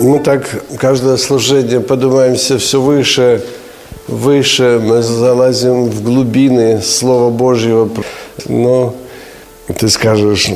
Мы 0.00 0.20
так 0.20 0.48
каждое 0.78 1.16
служение 1.16 1.80
поднимаемся 1.80 2.58
все 2.58 2.80
выше, 2.80 3.42
выше, 4.06 4.80
мы 4.80 5.02
залазим 5.02 5.86
в 5.86 6.04
глубины 6.04 6.80
Слова 6.82 7.30
Божьего. 7.30 7.90
Но 8.46 8.94
ты 9.76 9.88
скажешь, 9.88 10.50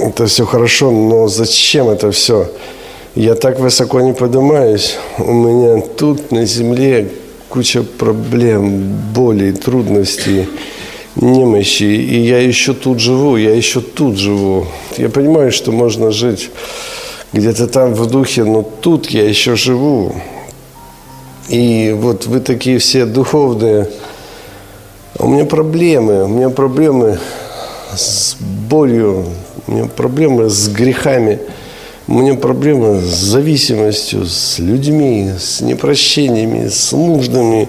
это 0.00 0.26
все 0.26 0.44
хорошо, 0.44 0.90
но 0.90 1.28
зачем 1.28 1.88
это 1.88 2.10
все? 2.10 2.46
Я 3.14 3.36
так 3.36 3.58
высоко 3.58 4.02
не 4.02 4.12
поднимаюсь. 4.12 4.96
У 5.16 5.32
меня 5.32 5.82
тут 5.96 6.30
на 6.30 6.44
земле 6.44 7.08
куча 7.48 7.82
проблем, 7.82 8.82
болей, 9.14 9.52
трудностей, 9.52 10.46
немощи. 11.16 11.84
И 11.84 12.20
я 12.20 12.40
еще 12.40 12.74
тут 12.74 13.00
живу, 13.00 13.38
я 13.38 13.54
еще 13.54 13.80
тут 13.80 14.18
живу. 14.18 14.66
Я 14.98 15.08
понимаю, 15.08 15.52
что 15.52 15.72
можно 15.72 16.10
жить 16.10 16.50
где-то 17.32 17.66
там 17.66 17.94
в 17.94 18.06
духе, 18.06 18.44
но 18.44 18.62
тут 18.62 19.10
я 19.10 19.28
еще 19.28 19.54
живу. 19.56 20.14
И 21.48 21.94
вот 21.96 22.26
вы 22.26 22.40
такие 22.40 22.78
все 22.78 23.06
духовные. 23.06 23.88
У 25.18 25.28
меня 25.28 25.44
проблемы, 25.44 26.24
у 26.24 26.28
меня 26.28 26.50
проблемы 26.50 27.18
с 27.94 28.36
болью, 28.68 29.26
у 29.66 29.72
меня 29.72 29.86
проблемы 29.86 30.48
с 30.48 30.68
грехами, 30.68 31.40
у 32.06 32.14
меня 32.14 32.34
проблемы 32.34 33.00
с 33.00 33.14
зависимостью, 33.14 34.26
с 34.26 34.58
людьми, 34.58 35.32
с 35.38 35.60
непрощениями, 35.60 36.68
с 36.68 36.92
нуждами. 36.92 37.68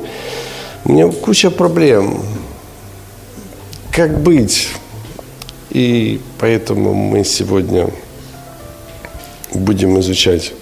У 0.86 0.92
меня 0.92 1.10
куча 1.10 1.50
проблем. 1.50 2.22
Как 3.92 4.22
быть? 4.22 4.70
И 5.72 6.22
поэтому 6.38 6.94
мы 6.94 7.24
сегодня 7.24 7.90
будем 9.54 10.00
изучать 10.00 10.54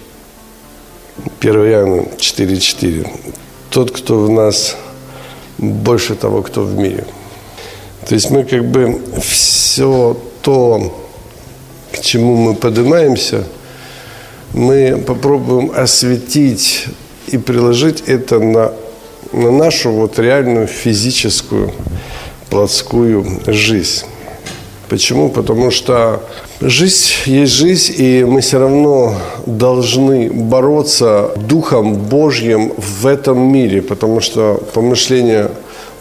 1 1.40 1.54
Иоанна 1.54 2.00
4.4. 2.16 3.08
Тот, 3.70 3.90
кто 3.90 4.20
в 4.20 4.30
нас 4.30 4.76
больше 5.58 6.14
того, 6.14 6.42
кто 6.42 6.62
в 6.62 6.76
мире. 6.76 7.04
То 8.06 8.14
есть 8.14 8.30
мы 8.30 8.44
как 8.44 8.64
бы 8.64 9.02
все 9.20 10.16
то, 10.42 11.06
к 11.92 12.00
чему 12.00 12.36
мы 12.36 12.54
поднимаемся, 12.54 13.44
мы 14.54 15.02
попробуем 15.06 15.72
осветить 15.74 16.86
и 17.26 17.36
приложить 17.36 18.02
это 18.06 18.38
на, 18.38 18.72
на 19.32 19.50
нашу 19.50 19.90
вот 19.92 20.18
реальную 20.18 20.66
физическую, 20.66 21.72
плотскую 22.48 23.42
жизнь. 23.46 24.06
Почему? 24.88 25.28
Потому 25.28 25.70
что 25.70 26.22
жизнь 26.62 27.12
есть 27.26 27.52
жизнь, 27.52 27.94
и 27.98 28.24
мы 28.24 28.40
все 28.40 28.58
равно 28.58 29.14
должны 29.44 30.30
бороться 30.30 31.32
Духом 31.36 31.94
Божьим 31.94 32.72
в 32.78 33.06
этом 33.06 33.38
мире, 33.52 33.82
потому 33.82 34.20
что 34.20 34.62
помышления 34.72 35.50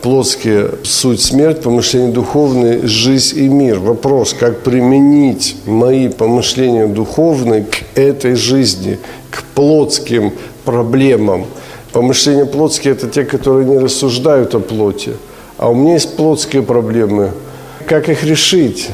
плотские– 0.02 0.70
суть 0.84 1.22
смерть, 1.22 1.62
помышления 1.64 2.14
духовные– 2.14 2.80
жизнь 2.88 3.40
и 3.40 3.50
мир. 3.50 3.80
Вопрос, 3.80 4.34
как 4.34 4.62
применить 4.62 5.58
мои 5.66 6.08
помышления 6.08 6.88
духовные 6.88 7.66
к 7.66 7.98
этой 7.98 8.36
жизни, 8.36 9.00
к 9.30 9.44
плотским 9.54 10.32
проблемам. 10.64 11.46
Помышления 11.92 12.46
плотские– 12.46 12.94
это 12.94 13.10
те, 13.10 13.26
которые 13.26 13.66
не 13.66 13.80
рассуждают 13.80 14.56
о 14.56 14.60
плоти. 14.60 15.12
А 15.58 15.70
у 15.70 15.76
меня 15.76 15.96
есть 15.96 16.16
плотские 16.16 16.62
проблемы– 16.62 17.32
как 17.88 18.10
их 18.10 18.24
решить? 18.24 18.90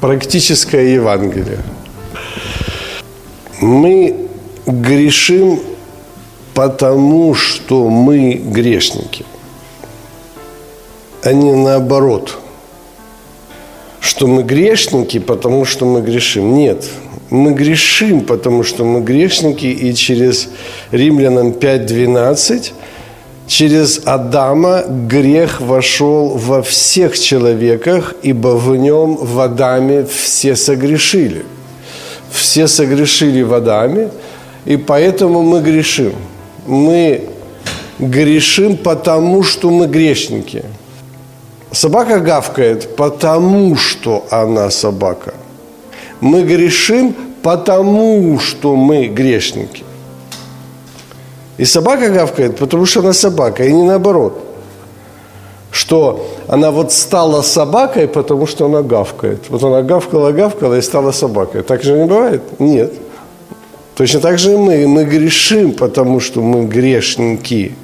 Практическое 0.00 0.92
Евангелие. 0.92 1.58
Мы 3.60 4.28
грешим, 4.66 5.60
потому 6.52 7.34
что 7.34 7.88
мы 7.88 8.34
грешники, 8.34 9.24
а 11.22 11.32
не 11.32 11.52
наоборот, 11.54 12.38
что 14.00 14.26
мы 14.26 14.42
грешники, 14.42 15.18
потому 15.18 15.64
что 15.64 15.86
мы 15.86 16.02
грешим. 16.02 16.54
Нет, 16.54 16.84
мы 17.30 17.54
грешим, 17.54 18.20
потому 18.20 18.64
что 18.64 18.84
мы 18.84 19.00
грешники, 19.00 19.66
и 19.66 19.94
через 19.94 20.48
Римлянам 20.90 21.52
5.12– 21.52 22.72
Через 23.46 24.00
Адама 24.04 24.82
грех 24.88 25.60
вошел 25.60 26.30
во 26.30 26.62
всех 26.62 27.16
человеках, 27.18 28.14
ибо 28.22 28.56
в 28.56 28.76
нем 28.76 29.16
в 29.16 29.40
Адаме 29.40 30.04
все 30.04 30.56
согрешили. 30.56 31.44
Все 32.30 32.66
согрешили 32.66 33.42
в 33.42 33.54
Адаме, 33.54 34.10
и 34.64 34.76
поэтому 34.76 35.42
мы 35.42 35.60
грешим. 35.60 36.12
Мы 36.66 37.28
грешим, 38.00 38.76
потому 38.76 39.44
что 39.44 39.70
мы 39.70 39.86
грешники. 39.86 40.64
Собака 41.70 42.18
гавкает, 42.18 42.96
потому 42.96 43.76
что 43.76 44.26
она 44.30 44.70
собака. 44.70 45.34
Мы 46.20 46.42
грешим, 46.42 47.14
потому 47.42 48.40
что 48.40 48.74
мы 48.74 49.06
грешники. 49.06 49.85
И 51.58 51.64
собака 51.64 52.10
гавкает, 52.10 52.58
потому 52.58 52.86
что 52.86 53.00
она 53.00 53.12
собака, 53.12 53.64
и 53.64 53.72
не 53.72 53.82
наоборот. 53.82 54.42
Что 55.70 56.26
она 56.48 56.70
вот 56.70 56.92
стала 56.92 57.42
собакой, 57.42 58.08
потому 58.08 58.46
что 58.46 58.66
она 58.66 58.82
гавкает. 58.82 59.48
Вот 59.48 59.62
она 59.62 59.82
гавкала, 59.82 60.32
гавкала 60.32 60.74
и 60.78 60.82
стала 60.82 61.12
собакой. 61.12 61.62
Так 61.62 61.82
же 61.82 61.92
не 61.92 62.04
бывает? 62.04 62.42
Нет. 62.60 62.92
Точно 63.94 64.20
так 64.20 64.38
же 64.38 64.52
и 64.52 64.56
мы. 64.56 64.86
Мы 64.86 65.04
грешим, 65.04 65.72
потому 65.72 66.20
что 66.20 66.40
мы 66.40 66.66
грешники. 66.66 67.74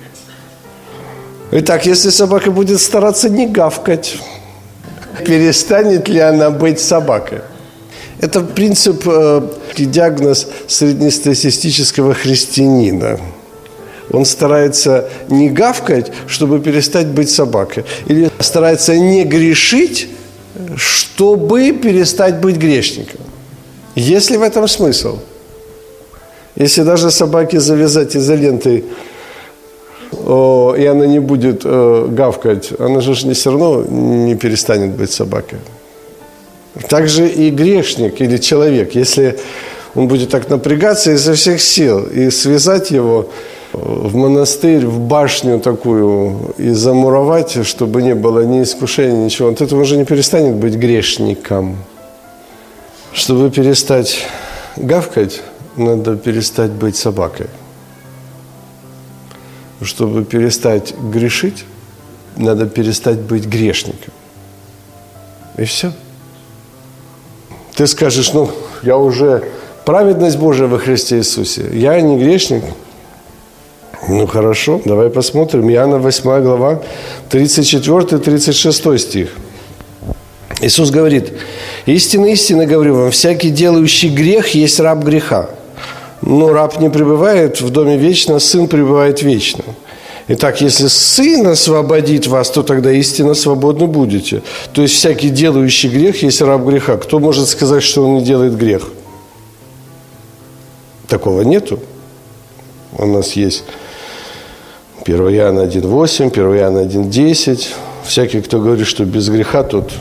Итак, 1.51 1.87
если 1.87 2.11
собака 2.11 2.51
будет 2.51 2.81
стараться 2.81 3.29
не 3.29 3.47
гавкать, 3.47 4.17
перестанет 5.27 6.09
ли 6.09 6.19
она 6.19 6.51
быть 6.51 6.81
собакой? 6.81 7.41
Это 8.21 8.41
принцип, 8.41 9.03
э, 9.07 9.43
диагноз 9.77 10.49
среднестатистического 10.69 12.15
христианина– 12.15 13.19
он 14.11 14.25
старается 14.25 15.09
не 15.29 15.49
гавкать, 15.49 16.13
чтобы 16.27 16.61
перестать 16.61 17.07
быть 17.07 17.31
собакой. 17.31 17.85
Или 18.07 18.31
старается 18.41 18.97
не 18.97 19.25
грешить, 19.25 20.09
чтобы 20.77 21.73
перестать 21.73 22.41
быть 22.41 22.57
грешником. 22.57 23.21
Есть 23.95 24.31
ли 24.31 24.37
в 24.37 24.43
этом 24.43 24.69
смысл? 24.69 25.19
Если 26.57 26.83
даже 26.83 27.11
собаке 27.11 27.61
завязать 27.61 28.17
изолентой, 28.17 28.85
о, 30.13 30.75
и 30.79 30.85
она 30.85 31.07
не 31.07 31.19
будет 31.19 31.63
э, 31.65 32.07
гавкать, 32.11 32.73
она 32.79 33.01
же 33.01 33.27
не 33.27 33.33
все 33.33 33.51
равно 33.51 33.83
не 33.83 34.35
перестанет 34.35 34.91
быть 34.91 35.11
собакой. 35.11 35.59
Также 36.89 37.29
и 37.29 37.51
грешник 37.51 38.21
или 38.21 38.37
человек, 38.37 38.95
если 38.95 39.39
он 39.95 40.09
будет 40.09 40.31
так 40.31 40.49
напрягаться 40.49 41.13
изо 41.13 41.35
всех 41.35 41.61
сил 41.61 42.05
и 42.05 42.31
связать 42.31 42.91
его 42.91 43.29
в 43.73 44.15
монастырь, 44.17 44.87
в 44.87 45.01
башню 45.01 45.59
такую 45.59 46.55
и 46.59 46.71
замуровать, 46.71 47.67
чтобы 47.67 48.03
не 48.03 48.15
было 48.15 48.45
ни 48.45 48.63
искушения, 48.63 49.25
ничего, 49.25 49.49
от 49.49 49.61
этого 49.61 49.81
уже 49.81 49.97
не 49.97 50.05
перестанет 50.05 50.57
быть 50.57 50.75
грешником. 50.75 51.77
Чтобы 53.13 53.51
перестать 53.51 54.27
гавкать, 54.77 55.43
надо 55.77 56.17
перестать 56.17 56.71
быть 56.71 56.97
собакой. 56.97 57.47
Чтобы 59.81 60.25
перестать 60.25 60.95
грешить, 60.99 61.65
надо 62.37 62.67
перестать 62.67 63.19
быть 63.19 63.47
грешником. 63.47 64.13
И 65.59 65.65
все. 65.65 65.93
Ты 67.75 67.87
скажешь, 67.87 68.33
ну, 68.33 68.51
я 68.83 68.97
уже 68.97 69.45
праведность 69.85 70.39
Божия 70.39 70.69
во 70.69 70.79
Христе 70.79 71.19
Иисусе. 71.19 71.69
Я 71.73 72.01
не 72.01 72.19
грешник, 72.19 72.65
ну 74.09 74.27
хорошо, 74.27 74.81
давай 74.85 75.11
посмотрим. 75.11 75.71
Иоанна 75.71 75.99
8 75.99 76.43
глава, 76.43 76.83
34-36 77.31 78.99
стих. 78.99 79.29
Иисус 80.61 80.91
говорит, 80.91 81.33
истинно, 81.87 82.27
истинно 82.27 82.67
говорю 82.67 82.95
вам, 82.97 83.11
всякий 83.11 83.51
делающий 83.51 84.09
грех 84.09 84.49
есть 84.55 84.81
раб 84.81 85.05
греха. 85.05 85.51
Но 86.21 86.53
раб 86.53 86.81
не 86.81 86.89
пребывает 86.89 87.61
в 87.61 87.71
доме 87.71 87.97
вечно, 87.97 88.39
сын 88.39 88.69
пребывает 88.69 89.23
вечно. 89.23 89.65
Итак, 90.29 90.61
если 90.61 90.87
Сын 90.87 91.47
освободит 91.49 92.29
вас, 92.29 92.51
то 92.51 92.63
тогда 92.63 92.93
истинно 92.93 93.35
свободны 93.35 93.87
будете. 93.87 94.43
То 94.73 94.83
есть 94.83 94.95
всякий 94.95 95.31
делающий 95.31 95.89
грех 95.89 96.23
есть 96.23 96.41
раб 96.41 96.65
греха. 96.65 96.97
Кто 96.97 97.19
может 97.19 97.49
сказать, 97.49 97.83
что 97.83 98.07
он 98.07 98.19
не 98.19 98.25
делает 98.25 98.57
грех? 98.57 98.89
Такого 101.09 101.43
нету. 101.43 101.81
У 102.97 103.07
нас 103.07 103.33
есть 103.33 103.65
1 105.05 105.21
Иоанна 105.35 105.61
1.8, 105.67 106.31
1 106.31 106.57
Иоанна 106.57 106.79
1.10. 106.79 107.69
Всякий, 108.05 108.41
кто 108.41 108.59
говорит, 108.59 108.87
что 108.87 109.05
без 109.05 109.29
греха, 109.29 109.63
тот... 109.63 109.93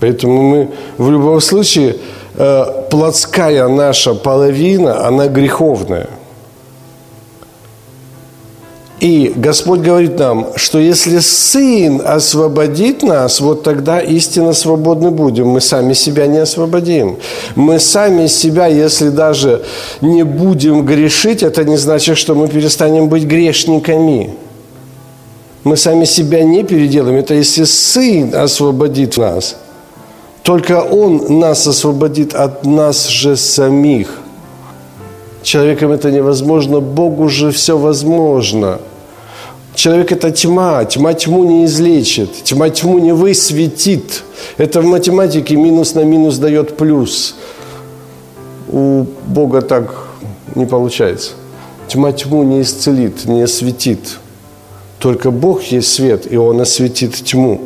Поэтому 0.00 0.42
мы 0.42 0.68
в 0.98 1.10
любом 1.10 1.40
случае, 1.40 1.96
э, 2.36 2.64
плотская 2.90 3.68
наша 3.68 4.14
половина, 4.14 5.06
она 5.06 5.28
греховная– 5.28 6.08
и 9.00 9.32
Господь 9.34 9.80
говорит 9.80 10.18
нам, 10.18 10.48
что 10.56 10.78
если 10.78 11.18
Сын 11.18 12.00
освободит 12.04 13.02
нас, 13.02 13.40
вот 13.40 13.62
тогда 13.62 13.98
истинно 14.00 14.52
свободны 14.52 15.10
будем. 15.10 15.48
Мы 15.48 15.60
сами 15.60 15.94
себя 15.94 16.26
не 16.26 16.38
освободим. 16.38 17.18
Мы 17.54 17.80
сами 17.80 18.28
себя, 18.28 18.66
если 18.66 19.10
даже 19.10 19.64
не 20.00 20.22
будем 20.22 20.86
грешить, 20.86 21.42
это 21.42 21.64
не 21.64 21.76
значит, 21.76 22.16
что 22.16 22.34
мы 22.34 22.48
перестанем 22.48 23.08
быть 23.08 23.24
грешниками. 23.24 24.34
Мы 25.64 25.76
сами 25.76 26.04
себя 26.04 26.42
не 26.44 26.62
переделаем. 26.62 27.16
Это 27.16 27.34
если 27.34 27.64
Сын 27.64 28.34
освободит 28.34 29.16
нас. 29.16 29.56
Только 30.42 30.82
Он 30.82 31.40
нас 31.40 31.66
освободит 31.66 32.34
от 32.34 32.64
нас 32.64 33.08
же 33.08 33.36
самих. 33.36 34.23
Человеком 35.44 35.92
это 35.92 36.10
невозможно, 36.10 36.80
Богу 36.80 37.28
же 37.28 37.52
все 37.52 37.78
возможно– 37.78 38.80
Человек– 39.74 40.12
это 40.12 40.30
тьма, 40.30 40.84
тьма 40.84 41.14
тьму 41.14 41.44
не 41.44 41.64
излечит, 41.64 42.44
тьма 42.44 42.70
тьму 42.70 42.98
не 43.00 43.12
высветит. 43.12 44.22
Это 44.56 44.80
в 44.80 44.84
математике 44.84 45.56
минус 45.56 45.94
на 45.94 46.04
минус 46.04 46.38
дает 46.38 46.76
плюс. 46.76 47.34
У 48.68 49.04
Бога 49.26 49.62
так 49.62 50.06
не 50.54 50.64
получается. 50.66 51.32
Тьма 51.88 52.12
тьму 52.12 52.44
не 52.44 52.62
исцелит, 52.62 53.24
не 53.24 53.42
осветит. 53.42 54.18
Только 55.00 55.32
Бог 55.32 55.62
есть 55.64 55.92
свет, 55.92 56.32
и 56.32 56.36
Он 56.36 56.60
осветит 56.60 57.14
тьму. 57.24 57.60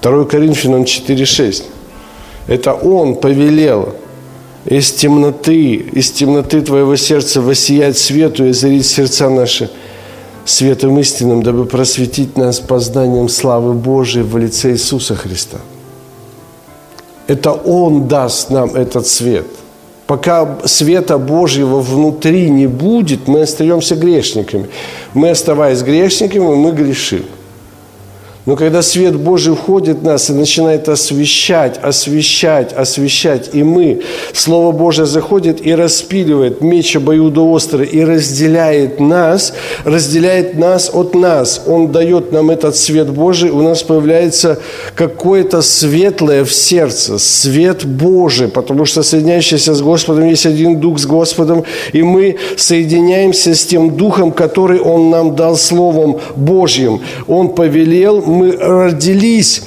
2 0.00 0.24
Коринфянам 0.24 0.82
4,6. 0.82 1.62
Это 2.48 2.72
Он 2.72 3.14
повелел– 3.16 3.94
из 4.66 4.92
темноты, 4.92 5.74
из 5.74 6.10
темноты 6.10 6.60
твоего 6.60 6.96
сердца 6.96 7.40
воссиять 7.40 7.96
свету 7.96 8.44
и 8.44 8.50
озарить 8.50 8.86
сердца 8.86 9.30
наши 9.30 9.70
светом 10.44 10.98
истинным, 10.98 11.42
дабы 11.42 11.66
просветить 11.66 12.36
нас 12.36 12.60
познанием 12.60 13.28
славы 13.28 13.74
Божией 13.74 14.24
в 14.24 14.36
лице 14.36 14.72
Иисуса 14.72 15.14
Христа. 15.14 15.58
Это 17.28 17.52
Он 17.52 18.06
даст 18.08 18.50
нам 18.50 18.74
этот 18.74 19.06
свет. 19.06 19.46
Пока 20.06 20.58
света 20.64 21.18
Божьего 21.18 21.80
внутри 21.80 22.48
не 22.50 22.68
будет, 22.68 23.26
мы 23.26 23.42
остаемся 23.42 23.96
грешниками. 23.96 24.68
Мы, 25.14 25.30
оставаясь 25.30 25.82
грешниками, 25.82 26.54
мы 26.54 26.70
грешим. 26.70 27.24
Но 28.46 28.54
когда 28.54 28.80
свет 28.80 29.16
Божий 29.16 29.56
входит 29.56 29.98
в 29.98 30.04
нас 30.04 30.30
и 30.30 30.32
начинает 30.32 30.88
освещать, 30.88 31.80
освещать, 31.82 32.72
освещать, 32.72 33.50
и 33.52 33.64
мы, 33.64 34.02
Слово 34.32 34.70
Божие 34.70 35.06
заходит 35.06 35.66
и 35.66 35.74
распиливает 35.74 36.60
меч 36.60 36.94
обоюдоострый 36.94 37.88
и 37.88 38.04
разделяет 38.04 39.00
нас, 39.00 39.52
разделяет 39.84 40.56
нас 40.56 40.90
от 40.94 41.16
нас. 41.16 41.62
Он 41.66 41.90
дает 41.90 42.30
нам 42.30 42.50
этот 42.50 42.76
свет 42.76 43.10
Божий, 43.10 43.50
у 43.50 43.62
нас 43.62 43.82
появляется 43.82 44.60
какое-то 44.94 45.60
светлое 45.60 46.44
в 46.44 46.52
сердце, 46.52 47.18
свет 47.18 47.84
Божий, 47.84 48.46
потому 48.46 48.84
что 48.84 49.02
соединяющийся 49.02 49.74
с 49.74 49.82
Господом 49.82 50.28
есть 50.28 50.46
один 50.46 50.78
Дух 50.78 51.00
с 51.00 51.06
Господом, 51.06 51.64
и 51.92 52.02
мы 52.02 52.36
соединяемся 52.56 53.56
с 53.56 53.66
тем 53.66 53.96
Духом, 53.96 54.30
который 54.30 54.78
Он 54.78 55.10
нам 55.10 55.34
дал 55.34 55.56
Словом 55.56 56.20
Божьим. 56.36 57.00
Он 57.26 57.48
повелел, 57.48 58.22
мы 58.36 58.56
родились 58.56 59.62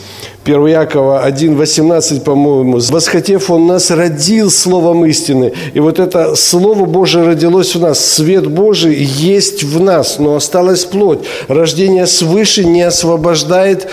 1 0.45 0.65
Якова 0.67 1.27
1,18, 1.27 2.21
по-моему, 2.21 2.79
«Восхотев 2.79 3.51
Он 3.51 3.67
нас 3.67 3.91
родил 3.91 4.49
Словом 4.49 5.05
истины». 5.05 5.53
И 5.73 5.79
вот 5.79 5.99
это 5.99 6.35
Слово 6.35 6.85
Божие 6.85 7.25
родилось 7.25 7.75
в 7.75 7.81
нас. 7.81 8.03
Свет 8.03 8.47
Божий 8.47 8.95
есть 8.95 9.63
в 9.63 9.81
нас, 9.81 10.17
но 10.17 10.35
осталась 10.35 10.85
плоть. 10.85 11.19
Рождение 11.47 12.07
свыше 12.07 12.63
не 12.63 12.81
освобождает 12.81 13.87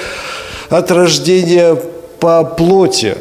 от 0.70 0.90
рождения 0.90 1.76
по 2.20 2.44
плоти 2.44 3.16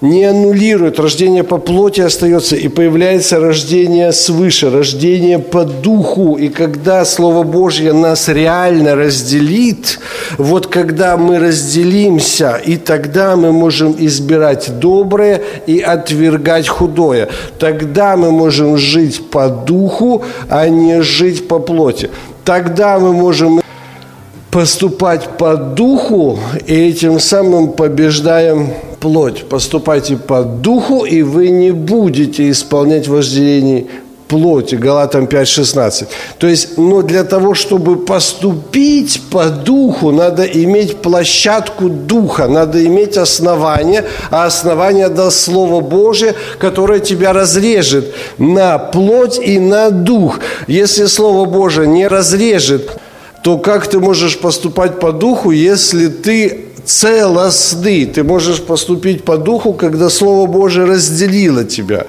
не 0.00 0.24
аннулирует, 0.24 1.00
рождение 1.00 1.42
по 1.42 1.58
плоти 1.58 2.02
остается, 2.02 2.54
и 2.54 2.68
появляется 2.68 3.40
рождение 3.40 4.12
свыше, 4.12 4.70
рождение 4.70 5.40
по 5.40 5.64
духу. 5.64 6.36
И 6.36 6.48
когда 6.48 7.04
Слово 7.04 7.42
Божье 7.42 7.92
нас 7.92 8.28
реально 8.28 8.94
разделит, 8.94 9.98
вот 10.36 10.68
когда 10.68 11.16
мы 11.16 11.40
разделимся, 11.40 12.60
и 12.64 12.76
тогда 12.76 13.34
мы 13.34 13.50
можем 13.50 13.96
избирать 13.98 14.78
доброе 14.78 15.42
и 15.66 15.80
отвергать 15.80 16.68
худое. 16.68 17.28
Тогда 17.58 18.16
мы 18.16 18.30
можем 18.30 18.76
жить 18.76 19.30
по 19.30 19.48
духу, 19.48 20.22
а 20.48 20.68
не 20.68 21.02
жить 21.02 21.48
по 21.48 21.58
плоти. 21.58 22.10
Тогда 22.44 23.00
мы 23.00 23.12
можем 23.12 23.60
поступать 24.50 25.28
по 25.38 25.56
духу, 25.56 26.38
и 26.66 26.88
этим 26.88 27.18
самым 27.18 27.72
побеждаем 27.72 28.70
плоть. 29.00 29.44
Поступайте 29.48 30.16
по 30.16 30.42
духу, 30.42 31.04
и 31.04 31.22
вы 31.22 31.50
не 31.50 31.70
будете 31.70 32.50
исполнять 32.50 33.08
вожделений 33.08 33.86
плоти. 34.28 34.74
Галатам 34.76 35.24
5.16. 35.24 36.06
То 36.38 36.46
есть, 36.46 36.78
но 36.78 37.02
для 37.02 37.24
того, 37.24 37.54
чтобы 37.54 37.96
поступить 37.96 39.22
по 39.30 39.46
духу, 39.46 40.12
надо 40.12 40.44
иметь 40.44 40.98
площадку 40.98 41.88
духа, 41.88 42.46
надо 42.46 42.84
иметь 42.84 43.16
основание, 43.16 44.04
а 44.30 44.44
основание 44.44 45.08
дал 45.08 45.30
Слово 45.30 45.80
Божие, 45.80 46.34
которое 46.58 47.00
тебя 47.00 47.32
разрежет 47.32 48.14
на 48.36 48.78
плоть 48.78 49.38
и 49.38 49.58
на 49.58 49.90
дух. 49.90 50.40
Если 50.66 51.06
Слово 51.06 51.46
Божие 51.46 51.88
не 51.88 52.06
разрежет, 52.06 52.98
то 53.42 53.56
как 53.58 53.86
ты 53.86 53.98
можешь 53.98 54.38
поступать 54.38 55.00
по 55.00 55.12
духу, 55.12 55.52
если 55.52 56.08
ты 56.08 56.67
целостный. 56.88 58.06
Ты 58.06 58.24
можешь 58.24 58.62
поступить 58.62 59.22
по 59.22 59.36
духу, 59.36 59.72
когда 59.74 60.08
Слово 60.08 60.46
Божие 60.46 60.86
разделило 60.86 61.64
тебя. 61.64 62.06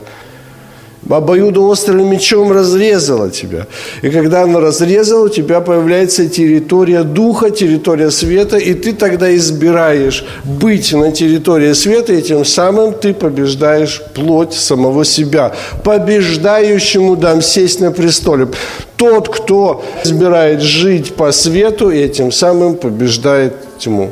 Обоюдоострым 1.10 2.08
мечом 2.12 2.52
разрезало 2.52 3.32
тебя. 3.32 3.66
И 4.04 4.10
когда 4.10 4.44
оно 4.44 4.60
разрезало, 4.60 5.26
у 5.26 5.30
тебя 5.30 5.60
появляется 5.60 6.30
территория 6.30 7.04
духа, 7.04 7.50
территория 7.50 8.12
света, 8.12 8.58
и 8.58 8.74
ты 8.74 8.94
тогда 8.94 9.36
избираешь 9.36 10.24
быть 10.44 10.94
на 10.94 11.12
территории 11.12 11.74
света, 11.74 12.14
и 12.14 12.22
тем 12.22 12.46
самым 12.46 12.94
ты 12.94 13.14
побеждаешь 13.14 14.04
плоть 14.14 14.54
самого 14.54 15.04
себя. 15.04 15.54
Побеждающему 15.84 17.16
дам 17.16 17.42
сесть 17.42 17.80
на 17.80 17.92
престоле. 17.92 18.48
Тот, 18.96 19.30
кто 19.30 19.84
избирает 20.04 20.62
жить 20.62 21.16
по 21.16 21.32
свету, 21.32 21.90
и 21.90 21.98
этим 21.98 22.32
самым 22.32 22.76
побеждает 22.76 23.54
тьму. 23.80 24.12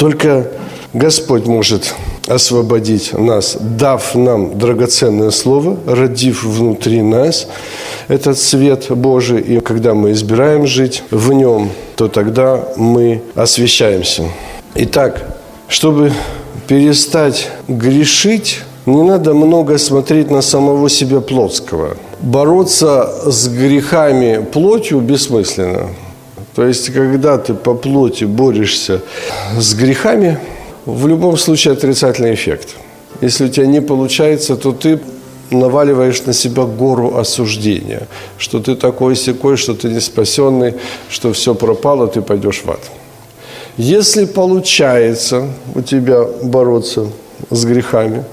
Только 0.00 0.46
Господь 0.94 1.44
может 1.44 1.94
освободить 2.26 3.12
нас, 3.12 3.58
дав 3.60 4.14
нам 4.14 4.58
драгоценное 4.58 5.30
слово, 5.30 5.76
родив 5.86 6.42
внутри 6.42 7.02
нас 7.02 7.46
этот 8.08 8.38
свет 8.38 8.86
Божий. 8.88 9.42
И 9.42 9.60
когда 9.60 9.92
мы 9.92 10.12
избираем 10.12 10.66
жить 10.66 11.02
в 11.10 11.34
нем, 11.34 11.68
то 11.96 12.08
тогда 12.08 12.64
мы 12.78 13.20
освещаемся. 13.34 14.24
Итак, 14.74 15.36
чтобы 15.68 16.14
перестать 16.66 17.50
грешить, 17.68 18.60
не 18.86 19.02
надо 19.02 19.34
много 19.34 19.76
смотреть 19.76 20.30
на 20.30 20.40
самого 20.40 20.88
себя 20.88 21.20
плотского. 21.20 21.98
Бороться 22.22 23.06
с 23.30 23.48
грехами 23.48 24.42
плотью 24.50 25.00
бессмысленно. 25.00 25.90
То 26.54 26.66
есть, 26.66 26.92
когда 26.92 27.38
ты 27.38 27.54
по 27.54 27.74
плоти 27.74 28.24
борешься 28.24 29.00
с 29.58 29.74
грехами, 29.74 30.38
в 30.86 31.06
любом 31.06 31.36
случае 31.36 31.74
отрицательный 31.74 32.34
эффект. 32.34 32.76
Если 33.20 33.46
у 33.46 33.48
тебя 33.48 33.66
не 33.66 33.80
получается, 33.80 34.56
то 34.56 34.72
ты 34.72 34.98
наваливаешь 35.50 36.22
на 36.26 36.32
себя 36.32 36.64
гору 36.64 37.16
осуждения, 37.16 38.06
что 38.38 38.60
ты 38.60 38.74
такой 38.76 39.16
секой, 39.16 39.56
что 39.56 39.74
ты 39.74 39.88
не 39.88 40.00
спасенный, 40.00 40.74
что 41.08 41.32
все 41.32 41.54
пропало, 41.54 42.06
ты 42.06 42.22
пойдешь 42.22 42.62
в 42.64 42.70
ад. 42.70 42.80
Если 43.76 44.26
получается 44.26 45.48
у 45.74 45.82
тебя 45.82 46.24
бороться 46.42 47.06
с 47.50 47.64
грехами, 47.64 48.24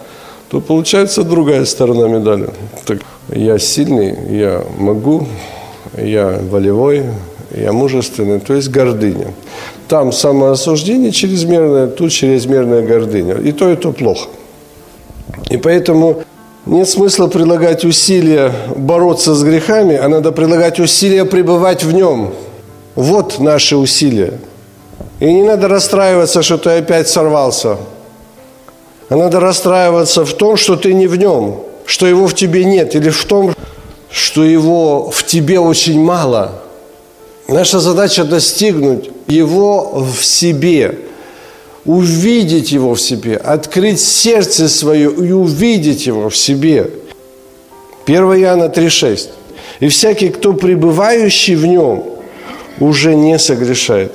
то 0.50 0.62
получается 0.62 1.24
другая 1.24 1.66
сторона 1.66 2.08
медали. 2.08 2.50
Так, 2.86 3.00
я 3.30 3.60
сильный, 3.60 4.16
я 4.38 4.64
могу, 4.78 5.28
я 5.98 6.40
волевой, 6.52 7.04
я 7.52 7.72
мужественный, 7.72 8.40
то 8.40 8.54
есть 8.54 8.70
гордыня. 8.70 9.34
Там 9.88 10.12
самоосуждение 10.12 11.12
чрезмерное, 11.12 11.88
тут 11.88 12.12
чрезмерная 12.12 12.86
гордыня. 12.86 13.36
И 13.36 13.52
то, 13.52 13.70
и 13.70 13.76
то 13.76 13.92
плохо. 13.92 14.30
И 15.50 15.58
поэтому 15.58 16.24
нет 16.66 16.90
смысла 16.90 17.28
прилагать 17.28 17.86
усилия 17.86 18.52
бороться 18.76 19.34
с 19.34 19.44
грехами, 19.44 19.96
а 19.96 20.10
надо 20.10 20.32
прилагать 20.32 20.80
усилия 20.80 21.24
пребывать 21.24 21.84
в 21.84 21.94
нем. 21.94 22.34
Вот 22.96 23.40
наши 23.40 23.78
усилия. 23.78 24.34
И 25.20 25.32
не 25.32 25.44
надо 25.44 25.68
расстраиваться, 25.68 26.44
что 26.44 26.58
ты 26.58 26.72
опять 26.72 27.08
сорвался. 27.08 27.78
А 29.10 29.16
надо 29.16 29.40
расстраиваться 29.40 30.26
в 30.26 30.34
том, 30.34 30.58
что 30.58 30.76
ты 30.76 30.94
не 30.94 31.08
в 31.08 31.16
нем, 31.16 31.62
что 31.86 32.06
его 32.06 32.28
в 32.28 32.36
тебе 32.36 32.66
нет, 32.66 32.96
или 32.96 33.10
в 33.10 33.24
том, 33.24 33.54
что 34.12 34.44
его 34.44 35.10
в 35.10 35.24
тебе 35.26 35.60
очень 35.60 36.02
мало. 36.02 36.64
Наша 37.48 37.80
задача 37.80 38.26
достигнуть 38.26 39.10
его 39.28 40.04
в 40.04 40.24
себе, 40.24 41.00
увидеть 41.86 42.72
его 42.72 42.94
в 42.94 43.02
себе, 43.02 43.38
открыть 43.38 44.02
сердце 44.02 44.68
свое 44.68 45.10
и 45.10 45.32
увидеть 45.32 46.08
его 46.08 46.30
в 46.30 46.36
себе. 46.36 46.92
1 48.06 48.18
Иоанна 48.42 48.66
3,6. 48.66 49.30
«И 49.80 49.88
всякий, 49.88 50.30
кто 50.30 50.54
пребывающий 50.54 51.56
в 51.56 51.66
нем, 51.66 52.04
уже 52.80 53.16
не 53.16 53.40
согрешает». 53.40 54.14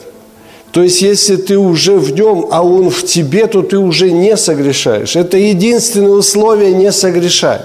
То 0.73 0.83
есть, 0.83 1.03
если 1.03 1.37
ты 1.37 1.59
уже 1.59 1.97
в 1.97 2.13
нем, 2.13 2.49
а 2.51 2.63
он 2.63 2.89
в 2.89 3.05
тебе, 3.05 3.47
то 3.47 3.63
ты 3.63 3.77
уже 3.77 4.11
не 4.11 4.37
согрешаешь. 4.39 5.17
Это 5.17 5.37
единственное 5.37 6.13
условие 6.13 6.73
не 6.73 6.91
согрешать. 6.93 7.63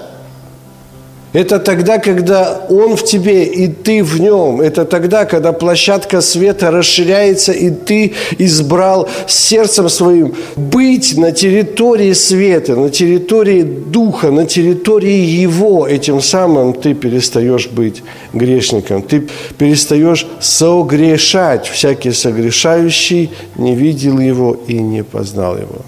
Это 1.34 1.58
тогда, 1.58 1.98
когда 1.98 2.62
Он 2.70 2.96
в 2.96 3.04
тебе, 3.04 3.44
и 3.44 3.68
ты 3.68 4.02
в 4.02 4.18
Нем. 4.18 4.62
Это 4.62 4.86
тогда, 4.86 5.26
когда 5.26 5.52
площадка 5.52 6.22
света 6.22 6.70
расширяется, 6.70 7.52
и 7.52 7.70
ты 7.70 8.14
избрал 8.38 9.08
сердцем 9.26 9.90
своим 9.90 10.34
быть 10.56 11.18
на 11.18 11.32
территории 11.32 12.14
света, 12.14 12.76
на 12.76 12.88
территории 12.88 13.62
Духа, 13.62 14.30
на 14.30 14.46
территории 14.46 15.42
Его. 15.42 15.86
Этим 15.86 16.22
самым 16.22 16.72
ты 16.72 16.94
перестаешь 16.94 17.68
быть 17.68 18.02
грешником. 18.32 19.02
Ты 19.02 19.28
перестаешь 19.58 20.26
согрешать. 20.40 21.66
Всякий 21.66 22.12
согрешающий 22.12 23.30
не 23.56 23.74
видел 23.74 24.18
Его 24.18 24.56
и 24.66 24.78
не 24.78 25.04
познал 25.04 25.58
Его. 25.58 25.82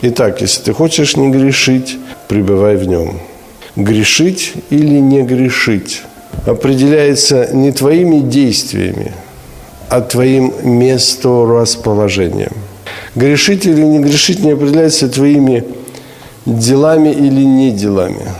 Итак, 0.00 0.40
если 0.40 0.62
ты 0.62 0.72
хочешь 0.72 1.16
не 1.16 1.28
грешить, 1.28 1.98
пребывай 2.28 2.76
в 2.76 2.88
Нем 2.88 3.20
грешить 3.76 4.54
или 4.70 4.98
не 4.98 5.22
грешить 5.22 6.02
определяется 6.46 7.48
не 7.52 7.72
твоими 7.72 8.20
действиями, 8.20 9.12
а 9.88 10.00
твоим 10.00 10.52
месторасположением. 10.62 12.52
Грешить 13.14 13.66
или 13.66 13.82
не 13.82 13.98
грешить 13.98 14.40
не 14.40 14.52
определяется 14.52 15.08
твоими 15.08 15.64
делами 16.44 17.10
или 17.10 17.42
не 17.44 17.70
делами, 17.70 18.30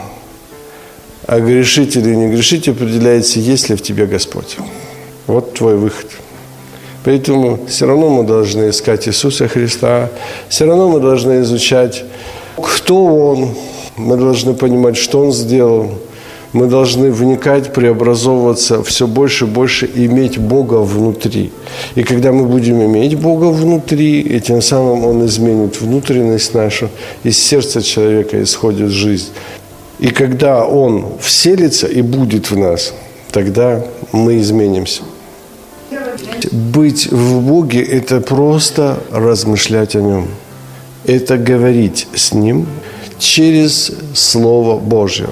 а 1.26 1.40
грешить 1.40 1.96
или 1.96 2.14
не 2.14 2.28
грешить 2.28 2.68
определяется, 2.68 3.40
есть 3.40 3.68
ли 3.68 3.76
в 3.76 3.82
тебе 3.82 4.06
Господь. 4.06 4.56
Вот 5.26 5.54
твой 5.54 5.76
выход. 5.76 6.06
Поэтому 7.04 7.60
все 7.68 7.86
равно 7.86 8.08
мы 8.10 8.24
должны 8.24 8.70
искать 8.70 9.08
Иисуса 9.08 9.48
Христа, 9.48 10.10
все 10.48 10.66
равно 10.66 10.88
мы 10.88 11.00
должны 11.00 11.40
изучать, 11.42 12.04
кто 12.56 13.04
Он, 13.04 13.54
мы 13.96 14.16
должны 14.16 14.54
понимать, 14.54 14.96
что 14.96 15.20
Он 15.20 15.32
сделал. 15.32 15.90
Мы 16.52 16.68
должны 16.68 17.10
вникать, 17.10 17.72
преобразовываться, 17.74 18.82
все 18.82 19.06
больше 19.06 19.44
и 19.44 19.48
больше 19.48 19.90
иметь 19.94 20.38
Бога 20.38 20.76
внутри. 20.76 21.52
И 21.96 22.02
когда 22.02 22.32
мы 22.32 22.46
будем 22.46 22.82
иметь 22.82 23.18
Бога 23.18 23.46
внутри, 23.46 24.20
и 24.20 24.40
тем 24.40 24.62
самым 24.62 25.04
Он 25.04 25.26
изменит 25.26 25.80
внутренность 25.80 26.54
нашу, 26.54 26.88
из 27.24 27.38
сердца 27.38 27.82
человека 27.82 28.42
исходит 28.42 28.90
жизнь. 28.90 29.28
И 29.98 30.08
когда 30.08 30.64
Он 30.64 31.06
вселится 31.20 31.86
и 31.88 32.00
будет 32.00 32.50
в 32.50 32.56
нас, 32.56 32.94
тогда 33.32 33.84
мы 34.12 34.38
изменимся. 34.38 35.02
Быть 36.52 37.10
в 37.10 37.40
Боге– 37.40 37.82
это 37.82 38.20
просто 38.20 38.98
размышлять 39.10 39.96
о 39.96 40.00
Нем. 40.00 40.28
Это 41.04 41.36
говорить 41.36 42.06
с 42.14 42.32
Ним– 42.32 42.66
через 43.18 43.92
Слово 44.14 44.78
Божье. 44.78 45.28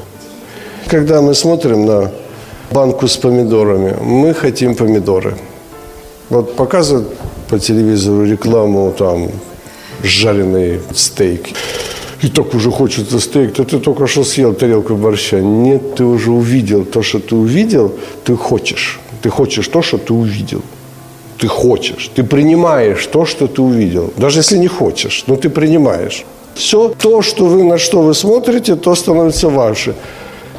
Когда 0.87 1.21
мы 1.21 1.35
смотрим 1.35 1.87
на 1.87 2.11
банку 2.71 3.09
с 3.09 3.17
помидорами, 3.17 3.97
мы 4.03 4.35
хотим 4.35 4.75
помидоры. 4.75 5.37
Вот 6.31 6.57
показывают 6.57 7.09
по 7.49 7.59
телевизору 7.59 8.25
рекламу 8.25 8.93
там 8.99 9.31
жареный 10.03 10.81
стейк. 10.95 11.49
И 12.23 12.29
так 12.29 12.55
уже 12.55 12.71
хочется 12.71 13.21
стейк, 13.21 13.53
то 13.53 13.65
ты 13.65 13.79
только 13.79 14.07
что 14.07 14.25
съел 14.25 14.55
тарелку 14.55 14.95
борща. 14.95 15.41
Нет, 15.41 15.97
ты 15.97 16.05
уже 16.05 16.31
увидел 16.31 16.85
то, 16.85 17.03
что 17.03 17.19
ты 17.19 17.37
увидел, 17.37 17.93
ты 18.25 18.35
хочешь. 18.37 19.01
Ты 19.23 19.29
хочешь 19.31 19.69
то, 19.69 19.83
что 19.83 19.99
ты 19.99 20.15
увидел. 20.15 20.63
Ты 21.39 21.49
хочешь. 21.49 22.11
Ты 22.15 22.23
принимаешь 22.23 23.07
то, 23.07 23.27
что 23.27 23.47
ты 23.47 23.63
увидел. 23.63 24.13
Даже 24.17 24.41
если 24.41 24.59
не 24.59 24.69
хочешь, 24.69 25.25
но 25.27 25.37
ты 25.37 25.51
принимаешь. 25.51 26.25
Все 26.55 26.89
то, 26.89 27.23
что 27.23 27.47
вы, 27.47 27.65
на 27.65 27.79
что 27.79 28.03
вы 28.03 28.15
смотрите, 28.15 28.77
то 28.77 28.95
становится 28.95 29.49
ваше. 29.49 29.95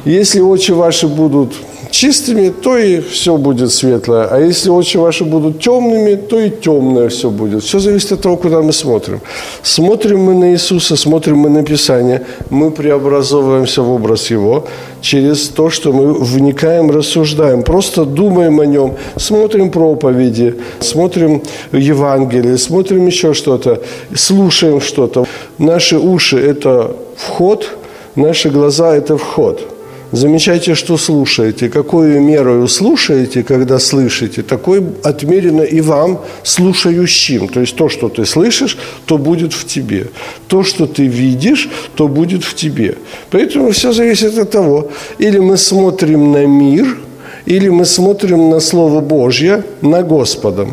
Если 0.04 0.40
очи 0.40 0.72
ваши 0.72 1.08
будут 1.08 1.52
чистыми, 1.90 2.50
то 2.50 2.76
и 2.76 3.00
все 3.00 3.36
будет 3.36 3.72
светлое. 3.72 4.28
А 4.30 4.38
если 4.38 4.70
очи 4.70 4.98
ваши 4.98 5.24
будут 5.24 5.60
темными, 5.60 6.16
то 6.16 6.40
и 6.40 6.50
темное 6.50 7.08
все 7.08 7.30
будет. 7.30 7.62
Все 7.62 7.78
зависит 7.78 8.12
от 8.12 8.20
того, 8.20 8.36
куда 8.36 8.60
мы 8.60 8.72
смотрим. 8.72 9.20
Смотрим 9.62 10.20
мы 10.20 10.34
на 10.34 10.52
Иисуса, 10.52 10.96
смотрим 10.96 11.38
мы 11.38 11.50
на 11.50 11.62
Писание, 11.62 12.22
мы 12.50 12.70
преобразовываемся 12.70 13.82
в 13.82 13.90
образ 13.90 14.30
Его 14.30 14.64
через 15.00 15.48
то, 15.48 15.70
что 15.70 15.92
мы 15.92 16.12
вникаем, 16.12 16.90
рассуждаем, 16.90 17.62
просто 17.62 18.04
думаем 18.04 18.60
о 18.60 18.66
Нем, 18.66 18.94
смотрим 19.16 19.70
проповеди, 19.70 20.54
смотрим 20.80 21.42
Евангелие, 21.72 22.58
смотрим 22.58 23.06
еще 23.06 23.34
что-то, 23.34 23.80
слушаем 24.14 24.80
что-то. 24.80 25.25
Наши 25.58 25.98
уши– 25.98 26.38
это 26.38 26.96
вход, 27.16 27.68
наши 28.14 28.50
глаза– 28.50 28.94
это 28.96 29.16
вход– 29.16 29.72
Замечайте, 30.12 30.74
что 30.74 30.96
слушаете. 30.96 31.68
Какую 31.68 32.20
меру 32.20 32.68
слушаете, 32.68 33.42
когда 33.42 33.78
слышите, 33.78 34.42
такой 34.42 34.84
отмерено 35.02 35.62
и 35.62 35.80
вам, 35.80 36.20
слушающим. 36.44 37.48
То 37.48 37.60
есть 37.60 37.76
то, 37.76 37.88
что 37.88 38.08
ты 38.08 38.24
слышишь, 38.24 38.78
то 39.04 39.18
будет 39.18 39.52
в 39.52 39.64
тебе. 39.66 40.06
То, 40.46 40.62
что 40.62 40.86
ты 40.86 41.06
видишь, 41.06 41.68
то 41.96 42.06
будет 42.06 42.44
в 42.44 42.54
тебе. 42.54 42.94
Поэтому 43.30 43.72
все 43.72 43.92
зависит 43.92 44.38
от 44.38 44.50
того, 44.50 44.90
или 45.18 45.38
мы 45.38 45.56
смотрим 45.56 46.30
на 46.30 46.46
мир, 46.46 46.98
или 47.44 47.68
мы 47.68 47.84
смотрим 47.84 48.48
на 48.48 48.60
Слово 48.60 49.00
Божье, 49.00 49.64
на 49.82 50.02
Господа. 50.02 50.68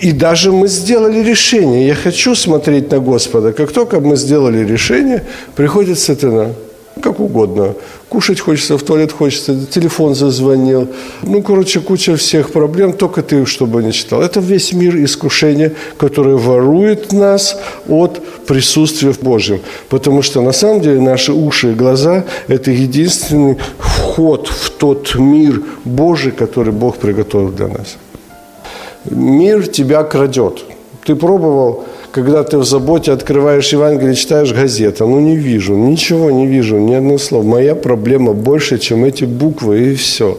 И 0.00 0.12
даже 0.12 0.50
мы 0.50 0.68
сделали 0.68 1.22
решение. 1.22 1.86
Я 1.86 1.94
хочу 1.94 2.34
смотреть 2.34 2.90
на 2.90 2.98
Господа. 2.98 3.52
Как 3.52 3.72
только 3.72 4.00
мы 4.00 4.16
сделали 4.16 4.64
решение, 4.64 5.24
приходит 5.54 5.98
сатана– 5.98 6.52
как 7.00 7.20
угодно. 7.20 7.74
Кушать 8.08 8.40
хочется, 8.40 8.76
в 8.76 8.82
туалет 8.82 9.12
хочется, 9.12 9.66
телефон 9.66 10.14
зазвонил. 10.14 10.88
Ну, 11.22 11.42
короче, 11.42 11.80
куча 11.80 12.16
всех 12.16 12.50
проблем, 12.50 12.92
только 12.92 13.22
ты, 13.22 13.46
чтобы 13.46 13.82
не 13.82 13.92
читал. 13.92 14.20
Это 14.20 14.40
весь 14.40 14.72
мир 14.72 14.96
искушения, 14.96 15.72
который 15.96 16.36
ворует 16.36 17.12
нас 17.12 17.56
от 17.88 18.20
присутствия 18.46 19.12
в 19.12 19.20
Божьем. 19.20 19.60
Потому 19.88 20.22
что 20.22 20.42
на 20.42 20.52
самом 20.52 20.80
деле 20.80 21.00
наши 21.00 21.32
уши 21.32 21.72
и 21.72 21.74
глаза– 21.74 22.24
это 22.48 22.70
единственный 22.70 23.56
вход 23.78 24.48
в 24.48 24.70
тот 24.70 25.14
мир 25.14 25.62
Божий, 25.84 26.32
который 26.32 26.72
Бог 26.72 26.96
приготовил 26.96 27.50
для 27.50 27.68
нас. 27.68 27.96
Мир 29.04 29.66
тебя 29.68 30.02
крадет. 30.04 30.64
Ты 31.04 31.14
пробовал 31.14 31.84
когда 32.12 32.42
ты 32.42 32.58
в 32.58 32.64
заботе 32.64 33.12
открываешь 33.12 33.72
Евангелие, 33.72 34.14
читаешь 34.14 34.52
газету, 34.52 35.06
ну 35.06 35.20
не 35.20 35.36
вижу, 35.36 35.74
ничего 35.74 36.30
не 36.30 36.46
вижу, 36.46 36.78
ни 36.78 36.94
одного 36.94 37.18
слова. 37.18 37.42
Моя 37.42 37.74
проблема 37.74 38.32
больше, 38.32 38.78
чем 38.78 39.04
эти 39.04 39.24
буквы, 39.24 39.92
и 39.92 39.94
все. 39.94 40.38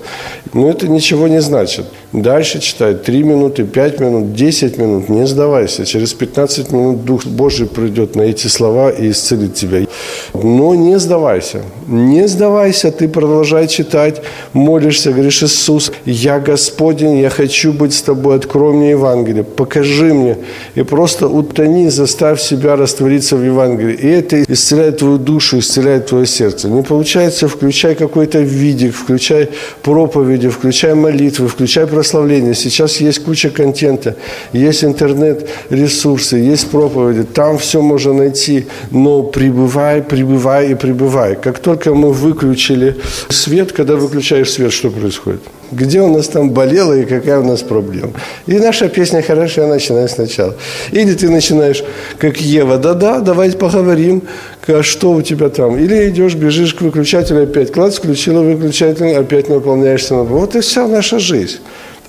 Но 0.54 0.70
это 0.70 0.88
ничего 0.88 1.28
не 1.28 1.42
значит. 1.42 1.86
Дальше 2.12 2.60
читай 2.60 2.94
3 2.94 3.24
минуты, 3.24 3.63
5 3.63 4.00
минут, 4.01 4.34
10 4.34 4.78
минут, 4.78 5.10
не 5.10 5.25
сдавайся. 5.25 5.86
Через 5.86 6.13
15 6.13 6.72
минут 6.72 7.06
Дух 7.06 7.25
Божий 7.25 7.68
придет 7.68 8.16
на 8.16 8.24
эти 8.24 8.48
слова 8.48 8.90
и 8.90 9.12
исцелит 9.12 9.54
тебя. 9.54 9.86
Но 10.34 10.75
не 10.75 11.00
сдавайся. 11.00 11.62
Не 11.88 12.28
сдавайся, 12.28 12.92
ты 12.92 13.08
продолжай 13.08 13.68
читать, 13.68 14.22
молишься, 14.54 15.13
говоришь, 15.13 15.44
Иисус, 15.44 15.92
я 16.06 16.40
Господень, 16.40 17.20
я 17.20 17.30
хочу 17.30 17.72
быть 17.72 17.94
с 17.94 18.01
тобой, 18.01 18.36
открой 18.36 18.74
мне 18.74 18.90
Евангелие, 18.90 19.44
покажи 19.44 20.13
мне. 20.13 20.38
И 20.75 20.84
просто 20.84 21.28
уточняй 21.30 21.61
крутани, 21.62 21.89
заставь 21.89 22.41
себя 22.41 22.75
раствориться 22.75 23.36
в 23.36 23.44
Евангелии. 23.44 23.96
И 23.96 24.08
это 24.08 24.44
исцеляет 24.44 24.98
твою 24.98 25.18
душу, 25.18 25.58
исцеляет 25.58 26.08
твое 26.08 26.25
сердце. 26.25 26.70
Не 26.70 26.84
получается, 26.84 27.48
включай 27.48 27.96
какой-то 27.96 28.39
видик, 28.39 28.96
включай 28.96 29.50
проповеди, 29.82 30.50
включай 30.50 30.94
молитвы, 30.94 31.48
включай 31.48 31.86
прославление. 31.88 32.53
Сейчас 32.53 33.01
есть 33.01 33.24
куча 33.24 33.50
контента, 33.50 34.15
есть 34.53 34.84
интернет-ресурсы, 34.84 36.38
есть 36.38 36.70
проповеди. 36.72 37.24
Там 37.24 37.58
все 37.58 37.82
можно 37.82 38.13
найти, 38.13 38.65
но 38.91 39.24
пребывай, 39.24 40.01
пребывай 40.01 40.72
и 40.72 40.75
пребывай. 40.75 41.36
Как 41.36 41.60
только 41.60 41.94
мы 41.94 42.12
выключили 42.12 42.96
свет, 43.30 43.72
когда 43.72 43.96
выключаешь 43.96 44.50
свет, 44.50 44.72
что 44.72 44.89
происходит? 44.89 45.41
Где 45.72 46.01
у 46.01 46.13
нас 46.13 46.28
там 46.28 46.51
болело 46.51 46.94
и 46.94 47.06
какая 47.06 47.40
у 47.40 47.44
нас 47.44 47.62
проблема. 47.62 48.13
И 48.48 48.54
наша 48.54 48.90
песня 48.90 49.22
хорошая, 49.22 49.68
начиная 49.68 50.08
сначала. 50.08 50.56
Или 50.92 51.13
ты 51.13 51.30
начинаешь, 51.30 51.84
как 52.18 52.38
Ева, 52.42 52.78
да-да, 52.78 53.20
давайте 53.20 53.58
поговорим, 53.58 54.24
а 54.68 54.84
что 54.84 55.12
у 55.12 55.22
тебя 55.22 55.50
там. 55.50 55.78
Или 55.78 56.10
идешь, 56.10 56.36
бежишь 56.36 56.74
к 56.74 56.82
выключателю 56.82 57.44
опять, 57.44 57.72
класс, 57.72 57.96
включила 57.96 58.42
выключатель, 58.42 59.16
опять 59.16 59.50
наполняешься. 59.50 60.16
Вот 60.16 60.56
и 60.56 60.60
вся 60.60 60.88
наша 60.88 61.20
жизнь. 61.20 61.60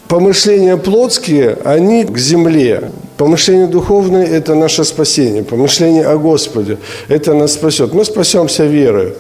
Помышления 0.09 0.76
плотские, 0.76 1.57
они 1.64 2.04
к 2.04 2.19
земле. 2.19 2.90
Помышление 3.16 3.66
духовное– 3.66 4.26
это 4.38 4.54
наше 4.54 4.85
спасение. 4.85 5.42
Помышление 5.42 6.04
о 6.04 6.19
Господе– 6.19 6.76
это 7.09 7.33
нас 7.33 7.54
спасет. 7.54 7.95
Мы 7.95 8.04
спасемся 8.04 8.64
верой. 8.64 9.14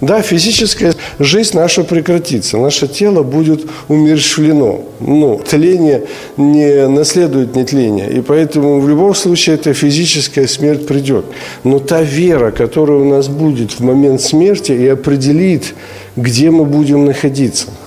Да, 0.00 0.22
физическая 0.22 0.94
жизнь 1.18 1.56
наша 1.56 1.82
прекратится, 1.82 2.56
наше 2.56 2.86
тело 2.86 3.24
будет 3.24 3.66
умерщвлено. 3.88 4.82
Ну, 5.00 5.40
тление 5.44 6.04
не 6.36 6.86
наследует 6.86 7.56
нетление, 7.56 8.08
и 8.10 8.20
поэтому 8.20 8.80
в 8.80 8.88
любом 8.88 9.14
случае 9.14 9.56
эта 9.56 9.74
физическая 9.74 10.46
смерть 10.46 10.86
придет. 10.86 11.24
Но 11.64 11.80
та 11.80 12.02
вера, 12.02 12.52
которая 12.52 12.98
у 12.98 13.04
нас 13.04 13.28
будет 13.28 13.72
в 13.72 13.80
момент 13.80 14.20
смерти, 14.20 14.70
и 14.70 14.86
определит, 14.86 15.74
где 16.16 16.50
мы 16.50 16.64
будем 16.64 17.04
находиться– 17.04 17.66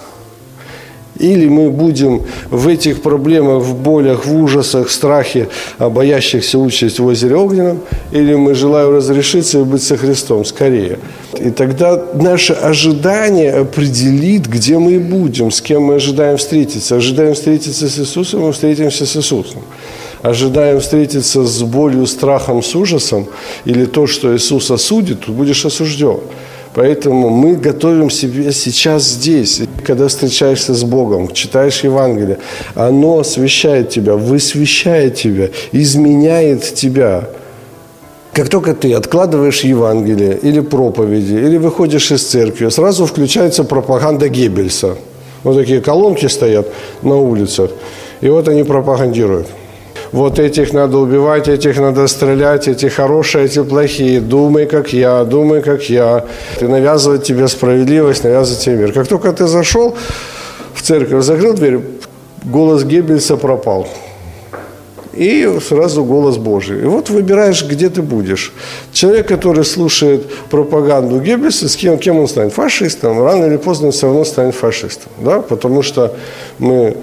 или 1.22 1.48
мы 1.48 1.70
будем 1.70 2.24
в 2.50 2.68
этих 2.68 3.02
проблемах, 3.02 3.64
в 3.64 3.76
болях, 3.76 4.26
в 4.26 4.36
ужасах, 4.36 4.90
страхе, 4.90 5.48
боящихся 5.78 6.58
участь 6.58 7.00
в 7.00 7.06
озере 7.06 7.36
Огненном, 7.36 7.80
или 8.12 8.34
мы 8.36 8.56
желаем 8.56 8.96
разрешиться 8.96 9.60
и 9.60 9.64
быть 9.64 9.84
со 9.84 9.98
Христом 9.98 10.46
скорее. 10.46 10.98
И 11.40 11.52
тогда 11.52 12.04
наше 12.16 12.54
ожидание 12.54 13.54
определит, 13.54 14.48
где 14.48 14.80
мы 14.80 15.00
будем, 15.00 15.52
с 15.52 15.62
кем 15.62 15.84
мы 15.84 15.96
ожидаем 15.96 16.38
встретиться. 16.38 16.96
Ожидаем 16.96 17.34
встретиться 17.34 17.88
с 17.88 18.00
Иисусом, 18.00 18.42
мы 18.42 18.52
встретимся 18.52 19.06
с 19.06 19.16
Иисусом. 19.16 19.62
Ожидаем 20.24 20.80
встретиться 20.80 21.44
с 21.46 21.64
болью, 21.64 22.06
страхом, 22.06 22.62
с 22.62 22.76
ужасом, 22.76 23.28
или 23.66 23.86
то, 23.86 24.08
что 24.08 24.36
Иисус 24.36 24.72
осудит, 24.72 25.22
тут 25.22 25.36
будешь 25.36 25.66
осужден. 25.66 26.20
Поэтому 26.74 27.30
мы 27.30 27.56
готовим 27.56 28.10
себе 28.10 28.52
сейчас 28.54 29.04
здесь, 29.04 29.62
когда 29.86 30.08
встречаешься 30.08 30.74
с 30.74 30.84
Богом, 30.84 31.32
читаешь 31.34 31.84
Евангелие, 31.84 32.38
оно 32.76 33.20
освещает 33.20 33.90
тебя, 33.90 34.16
высвещает 34.16 35.16
тебя, 35.16 35.50
изменяет 35.74 36.74
тебя. 36.74 37.28
Как 38.32 38.48
только 38.48 38.74
ты 38.74 38.94
откладываешь 38.94 39.62
Евангелие 39.62 40.38
или 40.42 40.62
проповеди, 40.62 41.34
или 41.34 41.58
выходишь 41.58 42.12
из 42.12 42.24
церкви, 42.24 42.70
сразу 42.70 43.06
включается 43.06 43.66
пропаганда 43.66 44.30
Геббельса. 44.30 44.96
Вот 45.44 45.58
такие 45.58 45.82
колонки 45.82 46.28
стоят 46.28 46.68
на 47.02 47.18
улицах, 47.18 47.72
и 48.22 48.30
вот 48.30 48.48
они 48.48 48.64
пропагандируют– 48.64 49.48
вот 50.12 50.40
этих 50.40 50.74
надо 50.74 50.98
убивать, 50.98 51.48
этих 51.48 51.78
надо 51.80 52.08
стрелять, 52.08 52.68
эти 52.68 52.88
хорошие, 52.88 53.46
эти 53.46 53.64
плохие, 53.64 54.20
думай, 54.20 54.66
как 54.66 54.94
я, 54.94 55.24
думай, 55.24 55.62
как 55.62 55.90
я. 55.90 56.26
И 56.60 56.66
навязывать 56.66 57.24
тебе 57.24 57.48
справедливость, 57.48 58.24
навязывать 58.24 58.64
тебе 58.64 58.76
мир. 58.76 58.92
Как 58.94 59.08
только 59.08 59.32
ты 59.32 59.48
зашел 59.48 59.96
в 60.74 60.82
церковь, 60.82 61.24
закрыл 61.24 61.54
дверь, 61.54 61.80
голос 62.44 62.84
Геббельса 62.84 63.38
пропал. 63.38 63.88
И 65.14 65.60
сразу 65.68 66.06
голос 66.06 66.38
Божий. 66.38 66.82
И 66.82 66.86
вот 66.86 67.10
выбираешь, 67.10 67.66
где 67.66 67.90
ты 67.90 68.02
будешь. 68.02 68.54
Человек, 68.94 69.28
который 69.28 69.66
слушает 69.66 70.26
пропаганду 70.50 71.20
Геббельса, 71.20 71.68
с 71.68 71.76
кем, 71.76 71.98
кем 71.98 72.18
он 72.18 72.28
станет? 72.28 72.54
Фашистом. 72.54 73.22
Рано 73.22 73.46
или 73.46 73.58
поздно 73.58 73.88
он 73.88 73.92
все 73.92 74.08
равно 74.08 74.24
станет 74.24 74.56
фашистом. 74.56 75.12
Да? 75.20 75.42
Потому 75.42 75.82
что 75.84 76.16
мы 76.60 76.96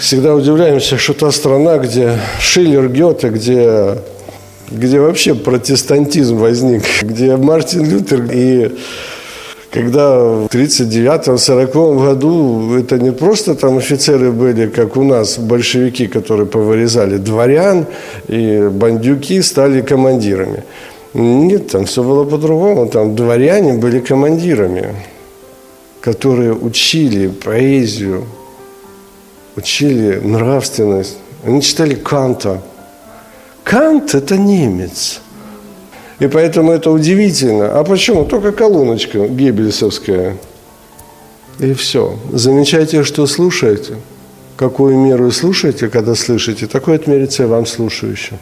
всегда 0.00 0.34
удивляемся, 0.34 0.98
что 0.98 1.12
та 1.12 1.30
страна, 1.30 1.78
где 1.78 2.18
Шиллер, 2.40 2.88
Гёте, 2.88 3.28
где, 3.28 3.98
где 4.70 5.00
вообще 5.00 5.34
протестантизм 5.34 6.36
возник, 6.36 6.82
где 7.02 7.36
Мартин 7.36 7.88
Лютер 7.88 8.26
и 8.32 8.72
когда 9.70 10.18
в 10.18 10.46
39-40 10.46 12.04
году 12.04 12.74
это 12.76 12.98
не 12.98 13.12
просто 13.12 13.54
там 13.54 13.78
офицеры 13.78 14.32
были, 14.32 14.66
как 14.66 14.96
у 14.96 15.04
нас, 15.04 15.38
большевики, 15.38 16.08
которые 16.08 16.46
повырезали 16.46 17.18
дворян, 17.18 17.86
и 18.26 18.68
бандюки 18.72 19.40
стали 19.42 19.80
командирами. 19.82 20.64
Нет, 21.14 21.68
там 21.68 21.84
все 21.84 22.02
было 22.02 22.24
по-другому. 22.24 22.88
Там 22.88 23.14
дворяне 23.14 23.74
были 23.74 24.00
командирами, 24.00 24.96
которые 26.00 26.52
учили 26.52 27.28
поэзию, 27.28 28.24
учили 29.56 30.16
нравственность. 30.16 31.16
Они 31.44 31.62
читали 31.62 31.94
Канта. 31.94 32.62
Кант– 33.64 34.14
это 34.14 34.36
немец. 34.36 35.20
И 36.18 36.26
поэтому 36.26 36.72
это 36.72 36.90
удивительно. 36.90 37.78
А 37.78 37.84
почему? 37.84 38.24
Только 38.24 38.52
колоночка 38.52 39.26
геббельсовская. 39.26 40.36
И 41.58 41.72
все. 41.74 42.18
Замечайте, 42.32 43.04
что 43.04 43.26
слушаете. 43.26 43.94
Какую 44.56 44.98
меру 44.98 45.30
слушаете, 45.30 45.88
когда 45.88 46.14
слышите, 46.14 46.66
такое 46.66 46.96
отмерится 46.96 47.44
и 47.44 47.46
вам 47.46 47.64
слушающим. 47.64 48.38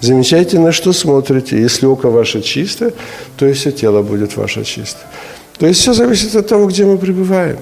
Замечайте, 0.00 0.58
на 0.58 0.72
что 0.72 0.92
смотрите. 0.92 1.60
Если 1.60 1.86
око 1.86 2.10
ваше 2.10 2.42
чистое, 2.42 2.92
то 3.36 3.46
и 3.46 3.52
все 3.52 3.70
тело 3.70 4.02
будет 4.02 4.36
ваше 4.36 4.64
чистое. 4.64 5.06
То 5.58 5.66
есть 5.66 5.80
все 5.80 5.92
зависит 5.92 6.34
от 6.34 6.48
того, 6.48 6.66
где 6.66 6.84
мы 6.84 6.98
пребываем. 6.98 7.58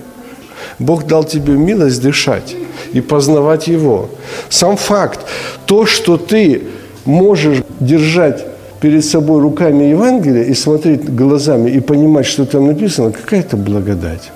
Бог 0.78 1.06
дал 1.06 1.24
тебе 1.24 1.54
милость 1.54 2.00
дышать 2.00 2.54
и 2.92 3.00
познавать 3.00 3.68
Его. 3.68 4.08
Сам 4.48 4.76
факт, 4.76 5.20
то, 5.66 5.86
что 5.86 6.16
ты 6.16 6.62
можешь 7.04 7.62
держать 7.80 8.46
перед 8.80 9.04
собой 9.04 9.40
руками 9.40 9.84
Евангелия 9.84 10.44
и 10.44 10.54
смотреть 10.54 11.08
глазами 11.14 11.70
и 11.70 11.80
понимать, 11.80 12.26
что 12.26 12.44
там 12.44 12.66
написано, 12.66 13.12
какая-то 13.12 13.56
благодать. 13.56 14.32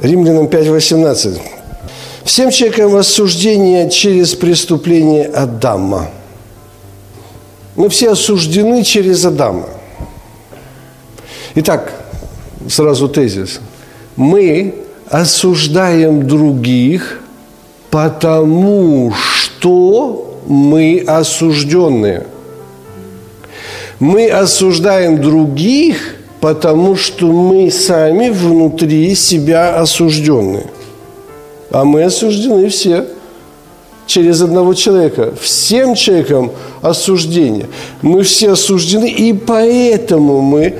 Римлянам 0.00 0.46
5.18. 0.46 1.40
Всем 2.24 2.50
человекам 2.50 2.96
осуждение 2.96 3.88
через 3.90 4.34
преступление 4.34 5.26
Адама. 5.26 6.10
Мы 7.74 7.88
все 7.88 8.10
осуждены 8.10 8.82
через 8.82 9.24
Адама. 9.24 9.68
Итак, 11.54 11.92
сразу 12.68 13.08
тезис. 13.08 13.60
Мы 14.18 14.74
осуждаем 15.08 16.26
других, 16.26 17.20
потому 17.88 19.12
что 19.12 20.40
мы 20.44 21.04
осужденные. 21.06 22.26
Мы 24.00 24.28
осуждаем 24.28 25.22
других, 25.22 26.16
потому 26.40 26.96
что 26.96 27.26
мы 27.26 27.70
сами 27.70 28.30
внутри 28.30 29.14
себя 29.14 29.76
осужденные. 29.76 30.66
А 31.70 31.84
мы 31.84 32.02
осуждены 32.02 32.70
все 32.70 33.06
через 34.06 34.42
одного 34.42 34.74
человека. 34.74 35.32
Всем 35.40 35.94
человекам 35.94 36.50
осуждение. 36.82 37.68
Мы 38.02 38.24
все 38.24 38.50
осуждены, 38.50 39.08
и 39.08 39.32
поэтому 39.32 40.40
мы 40.40 40.74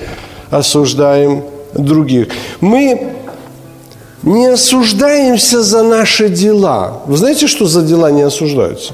осуждаем 0.51 1.45
других. 1.73 2.31
Мы 2.61 3.15
не 4.23 4.47
осуждаемся 4.47 5.63
за 5.63 5.83
наши 5.83 6.29
дела. 6.29 7.03
Вы 7.07 7.17
знаете, 7.17 7.47
что 7.47 7.67
за 7.67 7.83
дела 7.83 8.11
не 8.11 8.23
осуждаются? 8.23 8.93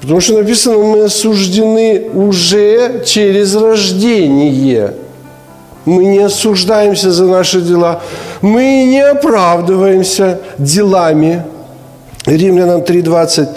Потому 0.00 0.20
что 0.20 0.34
написано, 0.34 0.78
мы 0.78 1.04
осуждены 1.04 2.08
уже 2.14 3.04
через 3.04 3.54
рождение. 3.54 4.94
Мы 5.84 6.04
не 6.04 6.18
осуждаемся 6.20 7.12
за 7.12 7.26
наши 7.26 7.60
дела. 7.60 8.02
Мы 8.40 8.84
не 8.84 9.00
оправдываемся 9.00 10.40
делами. 10.58 11.44
Римлянам 12.26 12.80
3.20. 12.80 13.48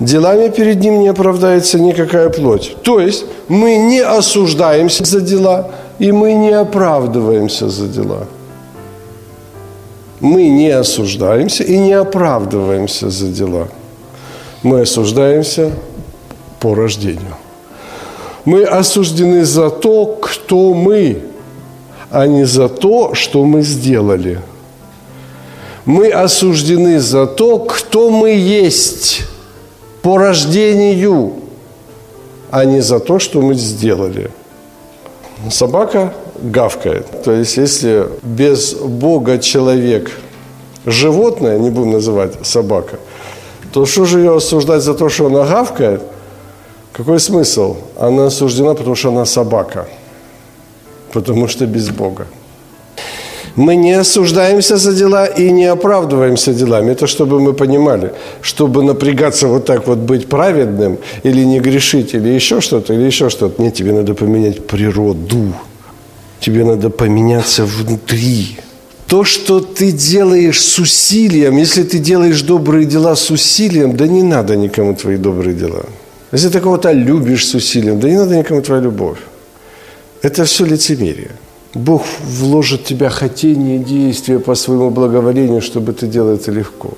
Делами 0.00 0.48
перед 0.48 0.80
ним 0.80 1.00
не 1.00 1.08
оправдается 1.08 1.78
никакая 1.78 2.28
плоть. 2.28 2.76
То 2.82 3.00
есть 3.00 3.24
мы 3.48 3.76
не 3.76 4.00
осуждаемся 4.00 5.04
за 5.04 5.20
дела, 5.20 5.70
и 5.98 6.12
мы 6.12 6.34
не 6.34 6.50
оправдываемся 6.50 7.68
за 7.68 7.86
дела 7.86 8.26
мы 10.20 10.48
не 10.48 10.70
осуждаемся 10.70 11.64
и 11.64 11.76
не 11.78 11.92
оправдываемся 11.92 13.10
за 13.10 13.28
дела. 13.28 13.68
Мы 14.62 14.80
осуждаемся 14.80 15.72
по 16.60 16.74
рождению. 16.74 17.36
Мы 18.44 18.64
осуждены 18.64 19.44
за 19.44 19.70
то, 19.70 20.06
кто 20.06 20.72
мы, 20.72 21.22
а 22.10 22.26
не 22.26 22.44
за 22.44 22.68
то, 22.68 23.14
что 23.14 23.44
мы 23.44 23.62
сделали. 23.62 24.40
Мы 25.84 26.10
осуждены 26.10 26.98
за 27.00 27.26
то, 27.26 27.58
кто 27.58 28.10
мы 28.10 28.30
есть 28.30 29.22
по 30.02 30.16
рождению, 30.16 31.34
а 32.50 32.64
не 32.64 32.80
за 32.80 33.00
то, 33.00 33.18
что 33.18 33.40
мы 33.40 33.54
сделали. 33.54 34.30
Собака 35.50 36.12
гавкает. 36.42 37.06
То 37.24 37.32
есть, 37.32 37.56
если 37.56 38.06
без 38.22 38.74
Бога 38.74 39.38
человек 39.38 40.10
животное, 40.84 41.58
не 41.58 41.70
будем 41.70 41.92
называть 41.92 42.46
собака, 42.46 42.98
то 43.72 43.86
что 43.86 44.04
же 44.04 44.20
ее 44.20 44.36
осуждать 44.36 44.82
за 44.82 44.94
то, 44.94 45.08
что 45.08 45.26
она 45.26 45.44
гавкает? 45.44 46.02
Какой 46.92 47.20
смысл? 47.20 47.76
Она 47.98 48.26
осуждена, 48.26 48.74
потому 48.74 48.94
что 48.96 49.08
она 49.08 49.24
собака. 49.24 49.86
Потому 51.12 51.48
что 51.48 51.66
без 51.66 51.90
Бога. 51.90 52.26
Мы 53.56 53.76
не 53.76 53.92
осуждаемся 53.92 54.76
за 54.76 54.92
дела 54.92 55.26
и 55.26 55.50
не 55.50 55.64
оправдываемся 55.64 56.52
делами. 56.52 56.92
Это 56.92 57.06
чтобы 57.06 57.40
мы 57.40 57.54
понимали, 57.54 58.12
чтобы 58.42 58.82
напрягаться 58.82 59.48
вот 59.48 59.64
так 59.64 59.86
вот 59.86 59.98
быть 59.98 60.28
праведным 60.28 60.98
или 61.24 61.44
не 61.44 61.60
грешить, 61.60 62.14
или 62.14 62.28
еще 62.28 62.60
что-то, 62.60 62.94
или 62.94 63.06
еще 63.06 63.30
что-то. 63.30 63.62
Нет, 63.62 63.74
тебе 63.74 63.92
надо 63.92 64.14
поменять 64.14 64.66
природу. 64.66 65.54
Тебе 66.46 66.64
надо 66.64 66.90
поменяться 66.90 67.64
внутри. 67.64 68.56
То, 69.08 69.24
что 69.24 69.60
ты 69.60 69.90
делаешь 69.90 70.60
с 70.60 70.78
усилием, 70.78 71.56
если 71.56 71.82
ты 71.82 71.98
делаешь 71.98 72.42
добрые 72.42 72.84
дела 72.84 73.16
с 73.16 73.32
усилием, 73.32 73.96
да 73.96 74.06
не 74.06 74.22
надо 74.22 74.54
никому 74.54 74.94
твои 74.94 75.16
добрые 75.16 75.54
дела. 75.54 75.84
Если 76.32 76.48
ты 76.48 76.60
кого-то 76.60 76.92
любишь 76.92 77.46
с 77.46 77.54
усилием, 77.54 77.98
да 77.98 78.08
не 78.08 78.16
надо 78.16 78.36
никому 78.36 78.62
твоя 78.62 78.80
любовь. 78.80 79.18
Это 80.22 80.44
все 80.44 80.64
лицемерие. 80.64 81.30
Бог 81.74 82.02
вложит 82.38 82.80
в 82.80 82.84
тебя 82.84 83.10
хотение 83.10 83.78
действия 83.78 84.38
по 84.38 84.54
своему 84.54 84.90
благоволению, 84.90 85.60
чтобы 85.60 85.92
ты 85.94 86.06
делал 86.06 86.34
это 86.34 86.52
легко. 86.52 86.90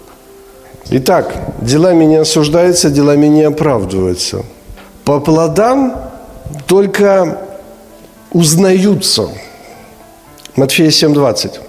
Итак, 0.91 1.35
делами 1.63 2.05
не 2.05 2.21
осуждаются, 2.21 2.91
делами 2.91 3.29
не 3.29 3.45
оправдываются. 3.45 4.45
По 5.05 5.21
плодам 5.21 5.95
только 6.67 7.48
узнаются. 8.33 9.29
Матфея 10.57 10.91
7:20. 10.91 11.61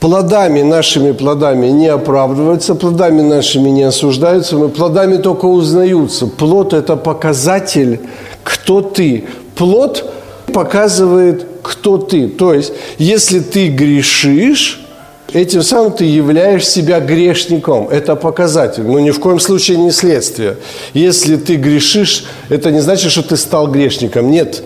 Плодами 0.00 0.62
нашими 0.62 1.10
плодами 1.10 1.66
не 1.66 1.88
оправдываются, 1.88 2.76
плодами 2.76 3.20
нашими 3.20 3.68
не 3.68 3.82
осуждаются, 3.82 4.56
мы 4.56 4.68
плодами 4.68 5.16
только 5.16 5.46
узнаются. 5.46 6.26
Плод– 6.26 6.72
это 6.74 6.96
показатель, 6.96 8.00
кто 8.44 8.80
ты. 8.80 9.24
Плод 9.56 10.08
показывает, 10.52 11.46
кто 11.62 11.98
ты. 11.98 12.28
То 12.28 12.54
есть, 12.54 12.72
если 12.98 13.40
ты 13.40 13.68
грешишь, 13.68 14.86
этим 15.32 15.62
самым 15.62 15.90
ты 15.90 16.04
являешь 16.04 16.66
себя 16.66 17.00
грешником. 17.00 17.88
Это 17.88 18.14
показатель, 18.14 18.84
но 18.84 19.00
ни 19.00 19.10
в 19.10 19.18
коем 19.18 19.40
случае 19.40 19.78
не 19.78 19.90
следствие. 19.90 20.58
Если 20.94 21.36
ты 21.36 21.56
грешишь, 21.56 22.24
это 22.48 22.70
не 22.70 22.80
значит, 22.80 23.10
что 23.10 23.22
ты 23.22 23.36
стал 23.36 23.66
грешником. 23.66 24.30
Нет. 24.30 24.62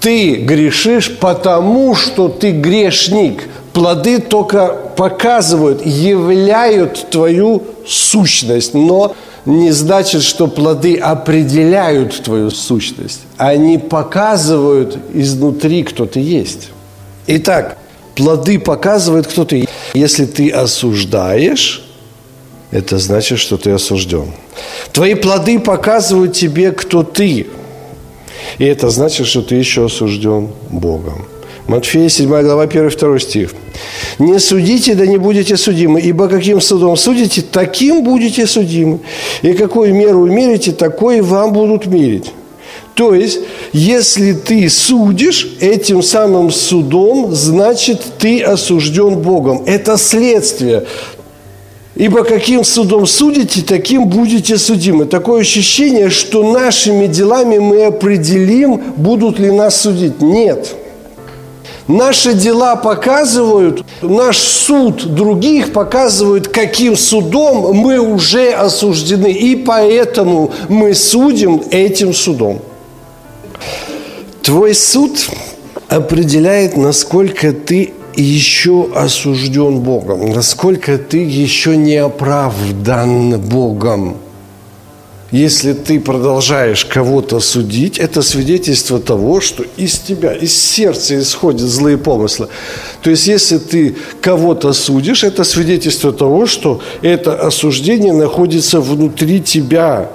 Ты 0.00 0.36
грешишь, 0.36 1.16
потому 1.18 1.94
что 1.94 2.28
ты 2.28 2.52
грешник. 2.52 3.48
Плоды 3.72 4.18
только 4.18 4.68
показывают, 4.96 5.84
являют 5.84 7.10
твою 7.10 7.62
сущность, 7.86 8.74
но 8.74 9.14
не 9.44 9.70
значит, 9.70 10.22
что 10.22 10.48
плоды 10.48 10.96
определяют 10.96 12.22
твою 12.22 12.50
сущность. 12.50 13.20
Они 13.36 13.78
показывают 13.78 14.98
изнутри, 15.14 15.82
кто 15.84 16.06
ты 16.06 16.20
есть. 16.20 16.70
Итак, 17.26 17.78
плоды 18.14 18.58
показывают, 18.58 19.26
кто 19.26 19.44
ты. 19.44 19.68
Если 19.94 20.24
ты 20.24 20.50
осуждаешь, 20.50 21.84
это 22.70 22.98
значит, 22.98 23.38
что 23.38 23.56
ты 23.56 23.70
осужден. 23.70 24.32
Твои 24.92 25.14
плоды 25.14 25.58
показывают 25.58 26.32
тебе, 26.32 26.72
кто 26.72 27.02
ты. 27.02 27.46
И 28.58 28.64
это 28.64 28.90
значит, 28.90 29.26
что 29.26 29.42
ты 29.42 29.54
еще 29.56 29.86
осужден 29.86 30.48
Богом. 30.70 31.26
Матфея 31.66 32.08
7 32.08 32.28
глава 32.28 32.66
1-2 32.66 33.18
стих. 33.20 33.54
«Не 34.18 34.38
судите, 34.40 34.94
да 34.94 35.06
не 35.06 35.18
будете 35.18 35.56
судимы, 35.56 36.00
ибо 36.00 36.28
каким 36.28 36.60
судом 36.60 36.96
судите, 36.96 37.42
таким 37.42 38.02
будете 38.02 38.46
судимы. 38.46 39.00
И 39.42 39.52
какую 39.52 39.94
меру 39.94 40.26
мерите, 40.26 40.72
такой 40.72 41.20
вам 41.20 41.52
будут 41.52 41.86
мерить». 41.86 42.32
То 42.94 43.14
есть, 43.14 43.38
если 43.72 44.32
ты 44.32 44.68
судишь 44.68 45.56
этим 45.60 46.02
самым 46.02 46.50
судом, 46.50 47.32
значит, 47.32 48.02
ты 48.18 48.42
осужден 48.42 49.20
Богом. 49.20 49.62
Это 49.64 49.96
следствие. 49.96 50.86
Ибо 52.00 52.24
каким 52.24 52.64
судом 52.64 53.06
судите, 53.06 53.60
таким 53.60 54.06
будете 54.06 54.56
судимы. 54.56 55.04
Такое 55.04 55.42
ощущение, 55.42 56.08
что 56.08 56.42
нашими 56.50 57.06
делами 57.06 57.58
мы 57.58 57.84
определим, 57.84 58.94
будут 58.96 59.38
ли 59.38 59.50
нас 59.50 59.82
судить. 59.82 60.22
Нет. 60.22 60.74
Наши 61.86 62.32
дела 62.32 62.76
показывают, 62.76 63.84
наш 64.00 64.38
суд 64.38 65.14
других 65.14 65.74
показывает, 65.74 66.48
каким 66.48 66.96
судом 66.96 67.76
мы 67.76 67.98
уже 67.98 68.50
осуждены. 68.52 69.30
И 69.30 69.54
поэтому 69.54 70.52
мы 70.70 70.94
судим 70.94 71.62
этим 71.70 72.14
судом. 72.14 72.60
Твой 74.40 74.74
суд 74.74 75.28
определяет, 75.90 76.78
насколько 76.78 77.52
ты 77.52 77.92
еще 78.20 78.90
осужден 78.94 79.80
Богом, 79.80 80.30
насколько 80.30 80.98
ты 80.98 81.18
еще 81.18 81.76
не 81.76 81.96
оправдан 81.96 83.40
Богом. 83.40 84.16
Если 85.30 85.74
ты 85.74 86.00
продолжаешь 86.00 86.84
кого-то 86.84 87.38
судить, 87.38 87.98
это 87.98 88.20
свидетельство 88.20 88.98
того, 88.98 89.40
что 89.40 89.64
из 89.76 89.98
тебя, 90.00 90.32
из 90.32 90.60
сердца 90.60 91.16
исходят 91.20 91.68
злые 91.68 91.98
помыслы. 91.98 92.48
То 93.02 93.10
есть, 93.10 93.28
если 93.28 93.58
ты 93.58 93.96
кого-то 94.20 94.72
судишь, 94.72 95.22
это 95.22 95.44
свидетельство 95.44 96.12
того, 96.12 96.46
что 96.46 96.80
это 97.00 97.34
осуждение 97.34 98.12
находится 98.12 98.80
внутри 98.80 99.40
тебя 99.40 100.10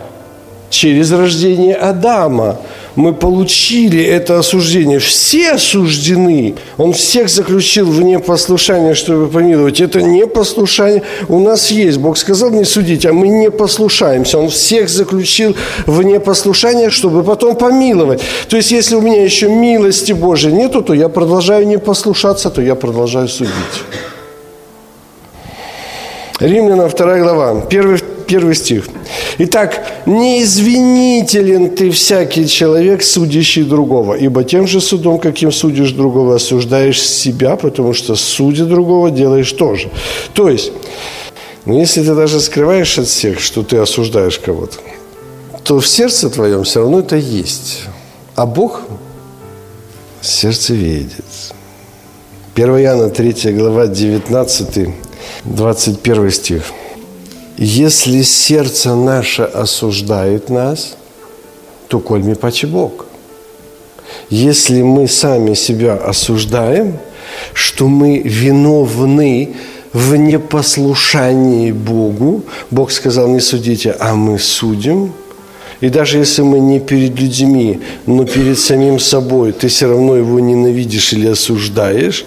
через 0.70 1.12
рождение 1.12 1.76
Адама 1.76 2.58
мы 2.96 3.14
получили 3.14 4.02
это 4.02 4.40
осуждение. 4.40 5.00
Все 5.00 5.52
осуждены. 5.52 6.56
Он 6.78 6.94
всех 6.94 7.30
заключил 7.30 7.86
в 7.88 8.02
непослушание, 8.02 8.94
чтобы 8.94 9.28
помиловать. 9.28 9.82
Это 9.82 10.02
непослушание 10.02 11.04
у 11.28 11.40
нас 11.40 11.72
есть. 11.72 11.98
Бог 11.98 12.18
сказал 12.18 12.52
не 12.52 12.64
судить, 12.64 13.06
а 13.06 13.14
мы 13.14 13.28
не 13.28 13.52
послушаемся. 13.52 14.40
Он 14.40 14.50
всех 14.50 14.90
заключил 14.90 15.56
в 15.86 16.02
непослушание, 16.04 16.90
чтобы 16.90 17.24
потом 17.24 17.56
помиловать. 17.56 18.22
То 18.48 18.58
есть, 18.58 18.72
если 18.72 18.96
у 18.96 19.02
меня 19.02 19.24
еще 19.24 19.50
милости 19.50 20.14
Божьей 20.14 20.54
нету, 20.54 20.82
то 20.82 20.94
я 20.94 21.10
продолжаю 21.10 21.68
не 21.68 21.78
послушаться, 21.78 22.50
то 22.50 22.62
я 22.62 22.76
продолжаю 22.76 23.28
судить. 23.28 23.52
Римлянам 26.40 26.90
2 26.90 27.20
глава, 27.20 27.64
1, 27.68 28.00
первый 28.26 28.56
стих. 28.56 28.86
Итак, 29.38 29.86
неизвинителен 30.06 31.70
ты 31.76 31.92
всякий 31.92 32.48
человек, 32.48 33.04
судящий 33.04 33.64
другого, 33.64 34.16
ибо 34.16 34.44
тем 34.44 34.68
же 34.68 34.82
судом, 34.82 35.20
каким 35.20 35.52
судишь 35.52 35.92
другого, 35.92 36.36
осуждаешь 36.36 37.02
себя, 37.02 37.56
потому 37.56 37.94
что 37.94 38.16
судя 38.16 38.66
другого 38.66 39.12
делаешь 39.12 39.52
тоже. 39.52 39.90
То 40.34 40.50
есть, 40.50 40.72
ну, 41.66 41.80
если 41.80 42.02
ты 42.04 42.16
даже 42.16 42.40
скрываешь 42.40 42.98
от 43.00 43.08
всех, 43.08 43.40
что 43.40 43.64
ты 43.64 43.78
осуждаешь 43.78 44.40
кого-то, 44.40 44.78
то 45.64 45.80
в 45.80 45.88
сердце 45.88 46.30
твоем 46.30 46.64
все 46.64 46.82
равно 46.82 47.00
это 47.00 47.16
есть. 47.16 47.84
А 48.36 48.46
Бог 48.46 48.82
сердце 50.22 50.74
видит. 50.74 51.26
1 52.56 52.70
Иоанна 52.80 53.10
3 53.10 53.54
глава 53.54 53.88
19 53.88 54.90
21 55.44 56.32
стих. 56.32 56.64
Если 57.58 58.22
сердце 58.24 58.96
наше 58.96 59.44
осуждает 59.44 60.50
нас, 60.50 60.98
то 61.88 62.00
коль 62.00 62.24
ми 62.24 62.36
паче 62.36 62.68
Бог. 62.68 63.06
Если 64.30 64.82
мы 64.82 65.08
сами 65.08 65.54
себя 65.56 65.94
осуждаем, 65.94 66.98
что 67.54 67.88
мы 67.88 68.20
виновны 68.20 69.56
в 69.94 70.16
непослушании 70.16 71.72
Богу, 71.72 72.44
Бог 72.72 72.92
сказал, 72.92 73.28
не 73.28 73.40
судите, 73.40 73.96
а 74.00 74.16
мы 74.16 74.40
судим– 74.40 75.14
и 75.82 75.90
даже 75.90 76.18
если 76.18 76.42
мы 76.42 76.60
не 76.60 76.80
перед 76.80 77.20
людьми, 77.20 77.80
но 78.06 78.26
перед 78.26 78.58
самим 78.58 79.00
собой, 79.00 79.52
ты 79.52 79.68
все 79.68 79.88
равно 79.88 80.16
его 80.16 80.40
ненавидишь 80.40 81.14
или 81.14 81.28
осуждаешь, 81.28 82.26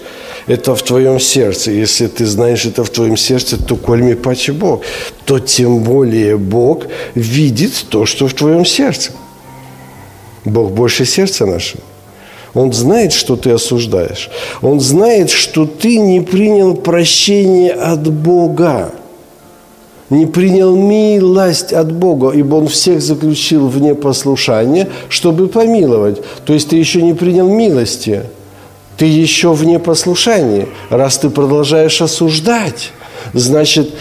это 0.49 0.75
в 0.75 0.81
твоем 0.81 1.19
сердце. 1.19 1.71
Если 1.71 2.07
ты 2.07 2.25
знаешь 2.25 2.65
это 2.65 2.83
в 2.83 2.89
твоем 2.89 3.17
сердце, 3.17 3.55
то 3.63 3.75
кольми 3.75 4.15
паче 4.15 4.51
Бог, 4.51 4.81
то 5.25 5.39
тем 5.39 5.83
более 5.83 6.37
Бог 6.37 6.87
видит 7.13 7.85
то, 7.89 8.07
что 8.07 8.27
в 8.27 8.33
твоем 8.33 8.65
сердце. 8.65 9.11
Бог 10.45 10.71
больше 10.71 11.05
сердца 11.05 11.45
нашего. 11.45 11.83
Он 12.55 12.73
знает, 12.73 13.13
что 13.13 13.35
ты 13.35 13.51
осуждаешь. 13.51 14.31
Он 14.63 14.79
знает, 14.79 15.29
что 15.29 15.67
ты 15.67 15.99
не 15.99 16.19
принял 16.19 16.73
прощение 16.73 17.73
от 17.73 18.11
Бога. 18.11 18.91
Не 20.09 20.25
принял 20.25 20.75
милость 20.75 21.73
от 21.73 21.91
Бога, 21.91 22.31
ибо 22.31 22.55
Он 22.55 22.67
всех 22.67 23.01
заключил 23.03 23.67
в 23.67 23.79
непослушание, 23.79 24.87
чтобы 25.09 25.47
помиловать. 25.47 26.23
То 26.45 26.53
есть 26.53 26.69
ты 26.69 26.77
еще 26.77 27.03
не 27.03 27.13
принял 27.13 27.47
милости. 27.47 28.23
Ты 28.99 29.05
еще 29.05 29.53
в 29.53 29.63
непослушании. 29.63 30.67
Раз 30.89 31.17
ты 31.17 31.29
продолжаешь 31.29 32.01
осуждать, 32.01 32.91
значит, 33.33 33.95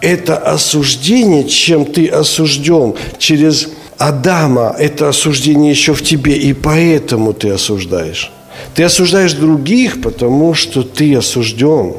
это 0.00 0.36
осуждение, 0.36 1.48
чем 1.48 1.84
ты 1.84 2.08
осужден, 2.08 2.94
через 3.18 3.68
Адама 3.98 4.74
это 4.76 5.08
осуждение 5.08 5.70
еще 5.70 5.94
в 5.94 6.02
тебе, 6.02 6.36
и 6.36 6.54
поэтому 6.54 7.32
ты 7.32 7.50
осуждаешь. 7.50 8.32
Ты 8.74 8.82
осуждаешь 8.82 9.34
других, 9.34 10.02
потому 10.02 10.54
что 10.54 10.82
ты 10.82 11.14
осужден 11.14 11.94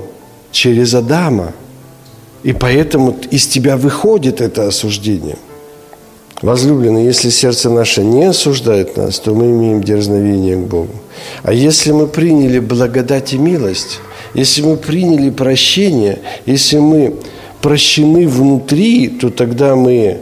через 0.52 0.94
Адама. 0.94 1.54
И 2.44 2.52
поэтому 2.52 3.18
из 3.32 3.48
тебя 3.48 3.78
выходит 3.78 4.42
это 4.42 4.68
осуждение. 4.68 5.38
Возлюбленные, 6.44 7.06
если 7.06 7.30
сердце 7.30 7.70
наше 7.70 8.04
не 8.04 8.26
осуждает 8.26 8.98
нас, 8.98 9.18
то 9.18 9.34
мы 9.34 9.46
имеем 9.46 9.82
дерзновение 9.82 10.58
к 10.58 10.68
Богу. 10.68 10.92
А 11.42 11.54
если 11.54 11.94
мы 11.94 12.06
приняли 12.06 12.60
благодать 12.60 13.32
и 13.32 13.38
милость, 13.38 14.02
если 14.34 14.62
мы 14.62 14.76
приняли 14.76 15.30
прощение, 15.30 16.20
если 16.46 16.80
мы 16.80 17.16
прощены 17.62 18.28
внутри, 18.28 19.08
то 19.08 19.30
тогда 19.30 19.78
мы 19.78 20.18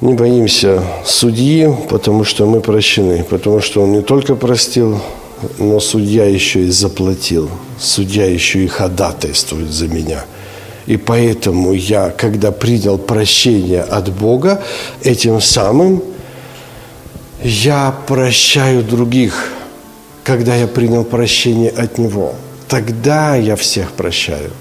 не 0.00 0.14
боимся 0.14 0.84
судьи, 1.04 1.74
потому 1.90 2.22
что 2.22 2.46
мы 2.46 2.60
прощены, 2.60 3.24
потому 3.28 3.60
что 3.60 3.82
он 3.82 3.94
не 3.94 4.02
только 4.02 4.36
простил, 4.36 5.00
но 5.58 5.80
судья 5.80 6.24
еще 6.24 6.60
и 6.66 6.70
заплатил, 6.70 7.50
судья 7.80 8.26
еще 8.26 8.62
и 8.62 8.68
ходатайствует 8.68 9.72
за 9.72 9.88
меня. 9.88 10.24
И 10.86 10.96
поэтому 10.96 11.72
я, 11.72 12.10
когда 12.10 12.52
принял 12.52 12.98
прощение 12.98 13.82
от 13.82 14.12
Бога, 14.12 14.62
этим 15.02 15.40
самым 15.40 16.02
я 17.42 17.94
прощаю 18.06 18.82
других, 18.82 19.52
когда 20.24 20.54
я 20.54 20.66
принял 20.66 21.04
прощение 21.04 21.70
от 21.70 21.98
Него. 21.98 22.34
Тогда 22.68 23.36
я 23.36 23.56
всех 23.56 23.92
прощаю– 23.92 24.50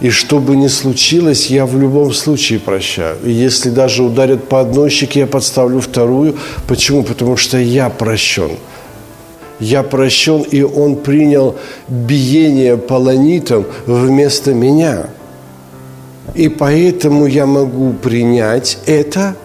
и 0.00 0.10
что 0.10 0.38
бы 0.38 0.56
ни 0.56 0.68
случилось, 0.68 1.46
я 1.46 1.66
в 1.66 1.78
любом 1.78 2.12
случае 2.12 2.58
прощаю. 2.58 3.16
И 3.24 3.30
если 3.30 3.70
даже 3.70 4.02
ударят 4.02 4.48
по 4.48 4.60
одной 4.60 4.90
щеке, 4.90 5.20
я 5.20 5.26
подставлю 5.26 5.80
вторую. 5.80 6.36
Почему? 6.66 7.04
Потому 7.04 7.36
что 7.36 7.58
я 7.58 7.88
прощен. 7.88 8.50
Я 9.60 9.82
прощен, 9.82 10.42
и 10.42 10.62
Он 10.62 10.96
принял 10.96 11.54
биение 11.88 12.76
полонитом 12.76 13.64
вместо 13.86 14.52
меня. 14.52 15.06
И 16.34 16.48
поэтому 16.48 17.26
я 17.26 17.46
могу 17.46 17.92
принять 17.92 18.78
это, 18.86 19.36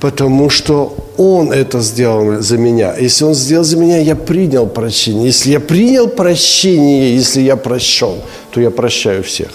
потому 0.00 0.50
что 0.50 0.96
Он 1.16 1.52
это 1.52 1.80
сделал 1.80 2.40
за 2.40 2.58
меня. 2.58 2.96
Если 2.96 3.24
Он 3.24 3.34
сделал 3.34 3.64
за 3.64 3.76
меня, 3.76 3.98
я 3.98 4.16
принял 4.16 4.66
прощение. 4.66 5.26
Если 5.26 5.50
я 5.50 5.60
принял 5.60 6.08
прощение, 6.08 7.14
если 7.14 7.42
я 7.42 7.56
прощен, 7.56 8.16
то 8.50 8.60
я 8.60 8.70
прощаю 8.70 9.22
всех 9.22 9.50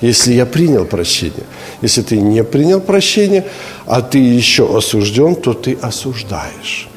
если 0.00 0.32
я 0.34 0.46
принял 0.46 0.84
прощение. 0.84 1.44
Если 1.82 2.02
ты 2.02 2.20
не 2.20 2.44
принял 2.44 2.80
прощение, 2.80 3.44
а 3.86 4.00
ты 4.00 4.18
еще 4.18 4.76
осужден, 4.76 5.34
то 5.34 5.54
ты 5.54 5.76
осуждаешь. 5.80 6.88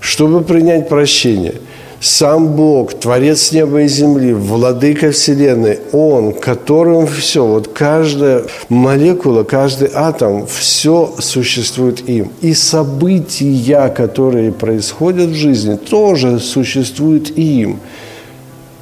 Чтобы 0.00 0.42
принять 0.42 0.88
прощение, 0.88 1.54
сам 2.00 2.48
Бог, 2.56 2.94
Творец 2.94 3.52
неба 3.52 3.82
и 3.82 3.88
земли, 3.88 4.32
Владыка 4.32 5.12
Вселенной, 5.12 5.80
Он, 5.92 6.32
которым 6.32 7.06
все, 7.06 7.44
вот 7.44 7.68
каждая 7.68 8.44
молекула, 8.70 9.42
каждый 9.42 9.90
атом, 9.94 10.46
все 10.46 11.14
существует 11.18 12.08
им. 12.08 12.32
И 12.40 12.54
события, 12.54 13.88
которые 13.88 14.50
происходят 14.50 15.28
в 15.28 15.34
жизни, 15.34 15.76
тоже 15.76 16.40
существуют 16.40 17.36
им. 17.36 17.80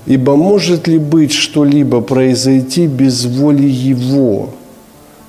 Ибо 0.06 0.36
может 0.36 0.86
ли 0.86 0.98
быть 0.98 1.32
что-либо 1.32 2.00
произойти 2.00 2.86
без 2.86 3.26
воли 3.26 3.68
Его? 3.68 4.50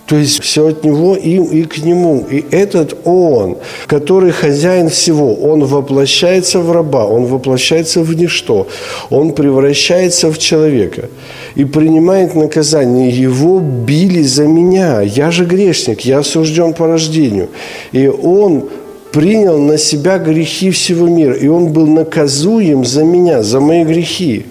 То 0.09 0.15
есть 0.17 0.41
все 0.41 0.69
от 0.69 0.83
Него 0.83 1.15
им 1.15 1.43
и 1.43 1.61
к 1.65 1.77
Нему. 1.77 2.25
И 2.31 2.43
этот 2.49 2.97
Он, 3.05 3.57
который 3.85 4.31
хозяин 4.31 4.89
всего, 4.89 5.35
Он 5.35 5.63
воплощается 5.65 6.59
в 6.59 6.71
раба, 6.71 7.05
Он 7.05 7.25
воплощается 7.25 8.01
в 8.01 8.15
ничто, 8.15 8.67
Он 9.11 9.33
превращается 9.33 10.31
в 10.31 10.39
человека 10.39 11.09
и 11.53 11.63
принимает 11.63 12.33
наказание. 12.33 13.11
Его 13.11 13.59
били 13.59 14.23
за 14.23 14.47
меня. 14.47 15.01
Я 15.01 15.29
же 15.29 15.45
грешник, 15.45 16.01
я 16.01 16.19
осужден 16.19 16.73
по 16.73 16.87
рождению. 16.87 17.49
И 17.91 18.07
Он 18.07 18.67
принял 19.11 19.59
на 19.59 19.77
себя 19.77 20.17
грехи 20.17 20.71
всего 20.71 21.07
мира. 21.07 21.35
И 21.35 21.47
Он 21.47 21.67
был 21.71 21.85
наказуем 21.85 22.83
за 22.83 23.03
меня, 23.03 23.43
за 23.43 23.59
мои 23.59 23.83
грехи. 23.83 24.47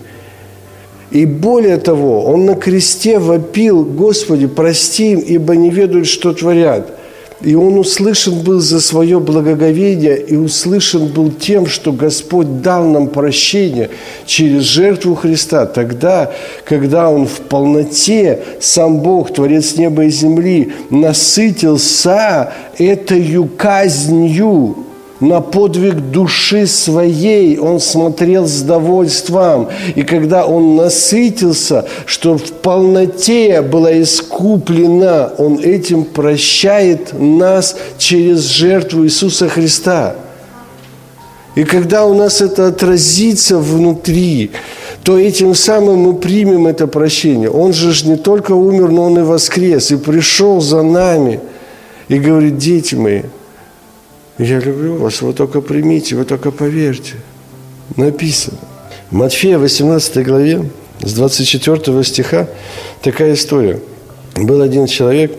И 1.11 1.25
более 1.25 1.79
того, 1.79 2.25
он 2.25 2.45
на 2.45 2.55
кресте 2.55 3.19
вопил, 3.19 3.83
Господи, 3.85 4.47
прости 4.47 5.13
им, 5.13 5.21
ибо 5.21 5.57
не 5.57 5.71
ведают, 5.71 6.07
что 6.07 6.33
творят. 6.33 6.99
И 7.41 7.55
он 7.55 7.79
услышан 7.79 8.41
был 8.41 8.59
за 8.59 8.81
свое 8.81 9.21
благоговение 9.21 10.21
и 10.21 10.35
услышан 10.35 11.07
был 11.07 11.31
тем, 11.31 11.67
что 11.67 11.93
Господь 11.93 12.63
дал 12.63 12.85
нам 12.89 13.07
прощение 13.07 13.91
через 14.27 14.63
жертву 14.63 15.15
Христа. 15.15 15.67
Тогда, 15.67 16.33
когда 16.65 17.09
Он 17.09 17.27
в 17.27 17.41
полноте, 17.43 18.41
сам 18.61 18.99
Бог, 18.99 19.33
Творец 19.33 19.77
неба 19.77 20.07
и 20.07 20.11
земли, 20.11 20.73
насытился 20.91 22.53
этой 22.77 23.49
казнью, 23.57 24.88
на 25.21 25.41
подвиг 25.41 25.97
души 25.97 26.67
своей 26.67 27.59
он 27.59 27.81
смотрел 27.81 28.47
с 28.47 28.63
довольством. 28.63 29.69
И 29.97 30.03
когда 30.03 30.47
он 30.47 30.77
насытился, 30.77 31.87
что 32.07 32.39
в 32.39 32.53
полноте 32.53 33.63
была 33.63 34.01
искуплена, 34.01 35.33
он 35.39 35.59
этим 35.59 36.05
прощает 36.05 37.19
нас 37.19 37.77
через 37.99 38.43
жертву 38.43 39.05
Иисуса 39.05 39.49
Христа. 39.49 40.15
И 41.57 41.65
когда 41.65 42.05
у 42.05 42.15
нас 42.15 42.41
это 42.41 42.69
отразится 42.69 43.59
внутри, 43.59 44.53
то 45.03 45.19
этим 45.19 45.57
самым 45.57 45.99
мы 46.01 46.15
примем 46.15 46.69
это 46.69 46.87
прощение. 46.87 47.51
Он 47.51 47.73
же 47.73 48.09
не 48.09 48.17
только 48.17 48.53
умер, 48.53 48.91
но 48.91 49.07
он 49.07 49.19
и 49.19 49.23
воскрес, 49.23 49.91
и 49.91 49.97
пришел 49.97 50.61
за 50.61 50.83
нами. 50.83 51.41
И 52.07 52.19
говорит, 52.19 52.59
дети 52.59 52.95
мои– 52.95 53.23
я 54.39 54.61
люблю 54.61 54.97
вас, 54.97 55.21
вы 55.21 55.33
только 55.33 55.61
примите, 55.61 56.15
вы 56.17 56.25
только 56.25 56.51
поверьте. 56.51 57.15
Написано. 57.97 58.59
В 59.11 59.15
Матфея 59.15 59.59
18 59.59 60.25
главе 60.27 60.71
с 61.01 61.13
24 61.13 62.05
стиха 62.05 62.47
такая 63.03 63.35
история. 63.35 63.81
Был 64.37 64.63
один 64.63 64.87
человек, 64.87 65.33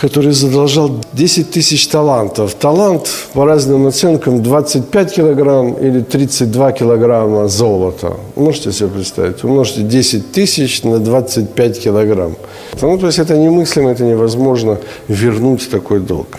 который 0.00 0.32
задолжал 0.32 1.00
10 1.12 1.50
тысяч 1.50 1.88
талантов. 1.88 2.54
Талант, 2.54 3.10
по 3.32 3.44
разным 3.44 3.86
оценкам, 3.88 4.42
25 4.42 5.12
килограмм 5.12 5.72
или 5.72 6.02
32 6.02 6.72
килограмма 6.72 7.48
золота. 7.48 8.16
Можете 8.36 8.70
себе 8.72 8.88
представить? 8.88 9.42
Умножьте 9.42 9.82
10 9.82 10.30
тысяч 10.30 10.84
на 10.84 10.98
25 11.00 11.80
килограмм. 11.80 12.36
Ну, 12.80 12.98
то 12.98 13.06
есть 13.06 13.18
это 13.18 13.36
немыслимо, 13.36 13.90
это 13.90 14.04
невозможно 14.04 14.78
вернуть 15.08 15.68
такой 15.68 15.98
долг. 15.98 16.38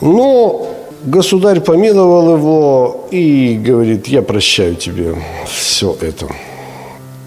Но 0.00 0.75
Государь 1.06 1.60
помиловал 1.60 2.36
его 2.36 3.06
и 3.12 3.56
говорит, 3.64 4.08
я 4.08 4.22
прощаю 4.22 4.74
тебе 4.74 5.14
все 5.46 5.96
это. 6.00 6.26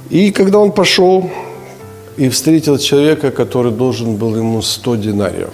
И 0.10 0.32
когда 0.32 0.60
он 0.60 0.74
пошел 0.74 1.30
и 2.18 2.28
встретил 2.28 2.78
человека, 2.78 3.32
который 3.32 3.72
должен 3.72 4.18
был 4.18 4.36
ему 4.36 4.62
100 4.62 4.96
динариев. 4.98 5.54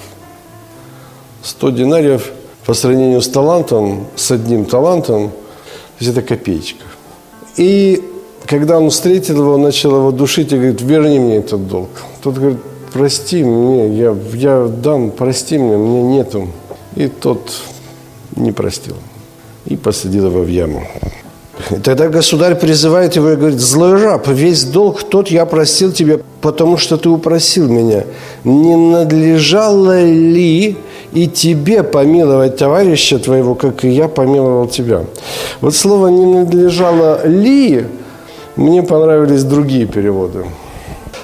100 1.43 1.69
динариев 1.69 2.31
по 2.65 2.73
сравнению 2.73 3.21
с 3.21 3.29
талантом, 3.29 4.07
с 4.15 4.31
одним 4.31 4.65
талантом, 4.65 5.29
то 5.29 6.03
есть 6.03 6.17
это 6.17 6.23
копеечка. 6.23 6.83
И 7.57 8.03
когда 8.47 8.79
он 8.79 8.89
встретил 8.89 9.38
его, 9.38 9.57
начал 9.57 9.97
его 9.97 10.09
душить 10.09 10.51
и 10.51 10.55
говорит, 10.55 10.81
верни 10.81 11.19
мне 11.19 11.35
этот 11.38 11.67
долг. 11.67 11.89
Тот 12.23 12.33
говорит, 12.33 12.57
прости 12.91 13.43
мне, 13.43 13.95
я, 13.95 14.17
я 14.33 14.67
дам, 14.67 15.11
прости 15.11 15.59
мне, 15.59 15.77
мне 15.77 16.01
нету. 16.01 16.47
И 16.95 17.07
тот 17.07 17.51
не 18.35 18.51
простил. 18.51 18.95
И 19.65 19.75
посадил 19.75 20.27
его 20.27 20.41
в 20.41 20.47
яму. 20.47 20.87
Тогда 21.83 22.09
государь 22.09 22.55
призывает 22.55 23.15
его 23.15 23.31
и 23.31 23.35
говорит, 23.35 23.59
злой 23.59 24.01
раб, 24.01 24.27
весь 24.27 24.65
долг 24.65 25.03
тот 25.03 25.29
я 25.29 25.45
простил 25.45 25.91
тебе, 25.91 26.19
потому 26.41 26.77
что 26.77 26.97
ты 26.97 27.09
упросил 27.09 27.67
меня. 27.69 28.03
Не 28.43 28.75
надлежало 28.75 30.03
ли 30.03 30.77
и 31.13 31.27
тебе 31.27 31.81
помиловать 31.83 32.57
товарища 32.57 33.19
твоего, 33.19 33.55
как 33.55 33.85
и 33.85 33.89
я 33.89 34.07
помиловал 34.09 34.67
тебя. 34.67 35.05
Вот 35.61 35.73
слово 35.73 36.09
«не 36.09 36.25
надлежало 36.25 37.25
ли» 37.25 37.85
мне 38.57 38.83
понравились 38.83 39.43
другие 39.43 39.85
переводы. 39.85 40.45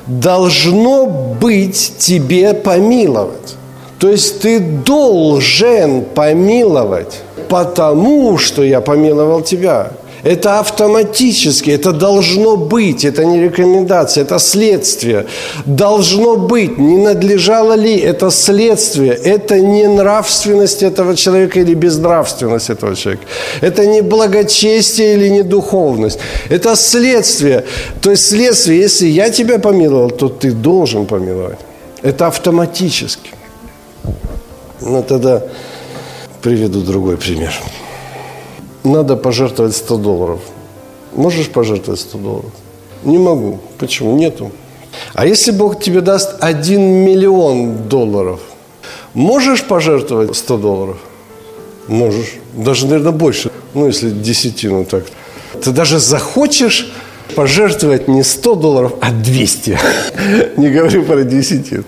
Должно 0.07 1.05
быть 1.07 1.93
тебе 1.97 2.53
помиловать. 2.53 3.55
То 4.01 4.09
есть 4.09 4.41
ты 4.41 4.59
должен 4.59 6.01
помиловать, 6.15 7.21
потому 7.49 8.39
что 8.39 8.63
я 8.63 8.81
помиловал 8.81 9.43
тебя. 9.43 9.91
Это 10.23 10.59
автоматически, 10.59 11.69
это 11.69 11.91
должно 11.91 12.57
быть, 12.57 13.05
это 13.05 13.25
не 13.25 13.39
рекомендация, 13.43 14.23
это 14.23 14.39
следствие. 14.39 15.25
Должно 15.65 16.35
быть, 16.35 16.79
не 16.79 16.97
надлежало 16.97 17.73
ли, 17.73 17.95
это 17.95 18.31
следствие. 18.31 19.13
Это 19.13 19.59
не 19.59 19.87
нравственность 19.87 20.81
этого 20.81 21.15
человека 21.15 21.59
или 21.59 21.75
безнравственность 21.75 22.71
этого 22.71 22.95
человека. 22.95 23.25
Это 23.61 23.85
не 23.85 24.01
благочестие 24.01 25.13
или 25.13 25.29
не 25.29 25.43
духовность. 25.43 26.19
Это 26.49 26.75
следствие. 26.75 27.65
То 28.01 28.09
есть 28.09 28.29
следствие, 28.29 28.79
если 28.79 29.07
я 29.07 29.29
тебя 29.29 29.59
помиловал, 29.59 30.09
то 30.09 30.27
ты 30.27 30.51
должен 30.51 31.05
помиловать. 31.05 31.59
Это 32.01 32.25
автоматически. 32.27 33.40
Ну, 34.81 35.03
тогда 35.03 35.43
приведу 36.41 36.81
другой 36.81 37.17
пример 37.17 37.53
надо 38.83 39.15
пожертвовать 39.15 39.75
100 39.75 39.97
долларов. 39.97 40.39
Можешь 41.13 41.49
пожертвовать 41.49 41.99
100 41.99 42.17
долларов? 42.17 42.51
Не 43.03 43.17
могу. 43.17 43.59
Почему? 43.77 44.15
Нету. 44.15 44.51
А 45.13 45.25
если 45.25 45.51
Бог 45.51 45.81
тебе 45.81 46.01
даст 46.01 46.35
1 46.39 46.81
миллион 46.81 47.87
долларов, 47.89 48.39
можешь 49.13 49.63
пожертвовать 49.63 50.35
100 50.35 50.57
долларов? 50.57 50.97
Можешь. 51.87 52.35
Даже, 52.53 52.87
наверное, 52.87 53.11
больше. 53.11 53.51
Ну, 53.73 53.87
если 53.87 54.09
десятину 54.09 54.85
так. 54.85 55.05
Ты 55.63 55.71
даже 55.71 55.99
захочешь 55.99 56.91
пожертвовать 57.35 58.07
не 58.07 58.23
100 58.23 58.55
долларов, 58.55 58.93
а 59.01 59.11
200. 59.11 59.79
Не 60.57 60.69
говорю 60.69 61.03
про 61.03 61.23
десятину. 61.23 61.83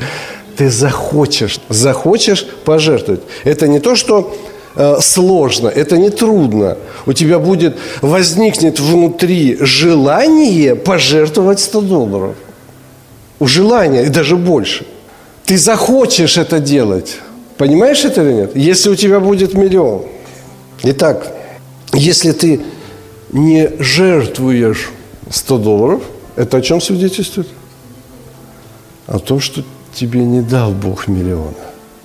Ты 0.57 0.69
захочешь, 0.69 1.59
захочешь 1.69 2.45
пожертвовать. 2.65 3.21
Это 3.43 3.67
не 3.67 3.79
то, 3.79 3.95
что 3.95 4.33
Э, 4.75 4.97
сложно, 5.01 5.67
это 5.67 5.97
не 5.97 6.09
трудно. 6.09 6.77
У 7.05 7.13
тебя 7.13 7.39
будет, 7.39 7.77
возникнет 8.01 8.79
внутри 8.79 9.57
желание 9.59 10.75
пожертвовать 10.75 11.59
100 11.59 11.81
долларов. 11.81 12.35
У 13.39 13.47
желания, 13.47 14.03
и 14.05 14.09
даже 14.09 14.35
больше. 14.35 14.85
Ты 15.45 15.57
захочешь 15.57 16.37
это 16.37 16.59
делать. 16.59 17.17
Понимаешь 17.57 18.03
это 18.03 18.23
или 18.23 18.33
нет? 18.33 18.55
Если 18.55 18.89
у 18.89 18.95
тебя 18.95 19.19
будет 19.19 19.53
миллион. 19.53 20.03
Итак, 20.83 21.31
если 21.93 22.31
ты 22.31 22.61
не 23.31 23.69
жертвуешь 23.79 24.89
100 25.29 25.57
долларов, 25.59 26.01
это 26.35 26.57
о 26.57 26.61
чем 26.61 26.81
свидетельствует? 26.81 27.47
О 29.05 29.19
том, 29.19 29.39
что 29.39 29.63
тебе 29.93 30.19
не 30.21 30.41
дал 30.41 30.71
Бог 30.71 31.07
миллиона. 31.07 31.53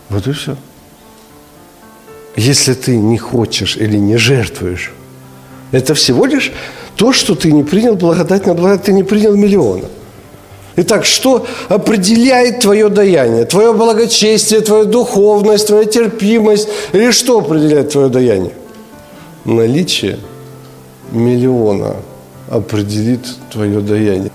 Вот 0.09 0.27
и 0.27 0.33
все. 0.33 0.57
Если 2.37 2.74
ты 2.74 2.96
не 2.96 3.18
хочешь 3.18 3.77
или 3.77 3.96
не 3.96 4.16
жертвуешь, 4.16 4.92
это 5.72 5.94
всего 5.94 6.27
лишь 6.27 6.53
то, 6.96 7.12
что 7.12 7.35
ты 7.35 7.53
не 7.53 7.64
принял 7.64 7.94
благодать 7.94 8.46
на 8.46 8.55
благодать, 8.55 8.85
ты 8.85 8.92
не 8.92 9.03
принял 9.03 9.37
миллиона. 9.37 9.85
Итак, 10.77 11.05
что 11.05 11.46
определяет 11.68 12.61
твое 12.61 12.88
даяние? 12.88 13.44
Твое 13.44 13.72
благочестие, 13.72 14.61
твоя 14.61 14.85
духовность, 14.85 15.66
твоя 15.66 15.85
терпимость? 15.85 16.68
Или 16.92 17.11
что 17.11 17.38
определяет 17.40 17.90
твое 17.90 18.09
даяние? 18.09 18.53
Наличие 19.44 20.18
миллиона 21.11 21.96
определит 22.48 23.27
твое 23.51 23.81
даяние. 23.81 24.31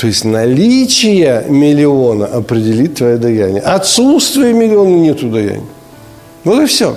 То 0.00 0.06
есть 0.06 0.24
наличие 0.24 1.44
миллиона 1.50 2.24
определит 2.24 2.94
твое 2.94 3.18
даяние. 3.18 3.60
Отсутствие 3.60 4.54
миллиона 4.54 4.96
нету 4.96 5.28
даяния. 5.28 5.66
Вот 6.42 6.62
и 6.62 6.66
все. 6.66 6.96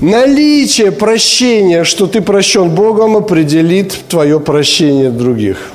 Наличие 0.00 0.90
прощения, 0.90 1.84
что 1.84 2.08
ты 2.08 2.20
прощен 2.20 2.70
Богом, 2.70 3.16
определит 3.16 3.94
твое 4.08 4.40
прощение 4.40 5.10
других. 5.10 5.70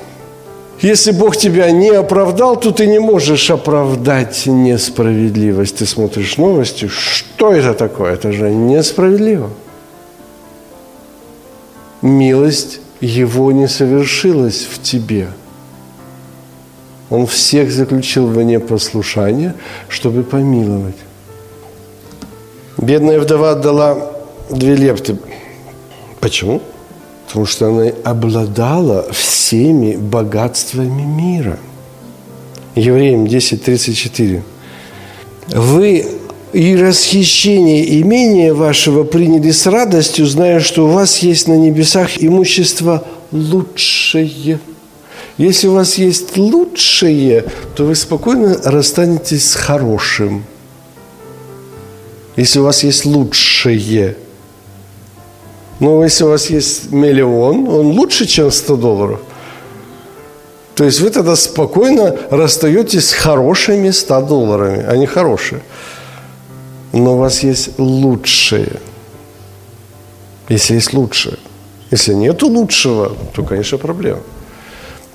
Если 0.82 1.12
Бог 1.12 1.38
тебя 1.38 1.72
не 1.72 1.92
оправдал, 1.92 2.60
то 2.60 2.72
ты 2.72 2.86
не 2.86 3.00
можешь 3.00 3.50
оправдать 3.50 4.46
несправедливость. 4.46 5.78
Ты 5.78 5.86
смотришь 5.86 6.36
новости, 6.36 6.90
что 6.90 7.54
это 7.54 7.74
такое? 7.74 8.14
Это 8.14 8.34
же 8.34 8.50
несправедливо. 8.50 9.52
Милость 12.02 12.82
Его 13.00 13.54
не 13.54 13.70
совершилась 13.70 14.68
в 14.70 14.82
тебе. 14.82 15.28
Он 17.10 17.28
всех 17.28 17.72
заключил 17.72 18.28
в 18.28 18.42
непослушание, 18.42 19.54
чтобы 19.90 20.24
помиловать. 20.24 20.96
Бедная 22.78 23.20
вдова 23.20 23.52
отдала 23.52 24.12
две 24.50 24.76
лепты. 24.76 25.18
Почему? 26.20 26.62
Потому 27.28 27.46
что 27.46 27.68
она 27.68 27.92
обладала 28.04 29.12
всеми 29.12 29.96
богатствами 29.96 31.04
мира. 31.04 31.60
Евреям 32.76 33.26
10.34. 33.26 34.42
Вы 35.50 36.06
и 36.54 36.76
расхищение 36.76 38.02
имения 38.02 38.54
вашего 38.54 39.04
приняли 39.04 39.52
с 39.52 39.66
радостью, 39.68 40.26
зная, 40.26 40.60
что 40.60 40.86
у 40.86 40.90
вас 40.90 41.20
есть 41.20 41.48
на 41.48 41.58
небесах 41.58 42.12
имущество 42.18 43.06
лучшее. 43.32 44.60
Если 45.38 45.68
у 45.68 45.74
вас 45.74 45.96
есть 45.96 46.38
лучшее, 46.38 47.46
то 47.76 47.86
вы 47.86 47.96
спокойно 47.96 48.58
расстанетесь 48.64 49.52
с 49.52 49.56
хорошим– 49.56 50.44
если 52.36 52.60
у 52.60 52.64
вас 52.64 52.84
есть 52.84 53.06
лучшее. 53.06 54.18
Но 55.80 56.04
если 56.04 56.24
у 56.24 56.30
вас 56.30 56.50
есть 56.50 56.92
миллион, 56.92 57.68
он 57.68 57.88
лучше, 57.88 58.26
чем 58.26 58.52
100 58.52 58.76
долларов. 58.76 59.20
То 60.76 60.84
есть 60.84 61.00
вы 61.00 61.10
тогда 61.10 61.36
спокойно 61.36 62.18
расстаетесь 62.30 63.10
с 63.10 63.14
хорошими 63.14 63.92
100 63.92 64.22
долларами, 64.22 64.84
а 64.86 64.98
не 64.98 65.06
хорошие. 65.06 65.62
Но 66.92 67.16
у 67.16 67.18
вас 67.18 67.44
есть 67.44 67.80
лучшее. 67.80 68.80
Если 70.50 70.76
есть 70.76 70.94
лучшее. 70.94 71.38
Если 71.92 72.14
нет 72.14 72.42
лучшего, 72.44 73.14
то, 73.34 73.44
конечно, 73.44 73.78
проблема. 73.78 74.22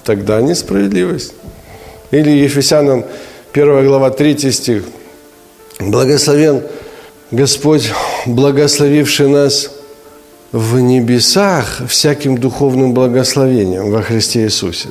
Тогда 0.04 0.40
несправедливость. 0.40 1.34
Или 2.10 2.30
Ефесянам 2.30 3.04
1 3.52 3.86
глава 3.86 4.10
3 4.10 4.52
стих. 4.52 4.84
Благословен 5.78 6.62
Господь, 7.30 7.90
благословивший 8.26 9.28
нас 9.28 9.70
в 10.52 10.80
небесах 10.80 11.82
всяким 11.88 12.38
духовным 12.38 12.92
благословением 12.92 13.90
во 13.92 14.02
Христе 14.02 14.44
Иисусе. 14.44 14.88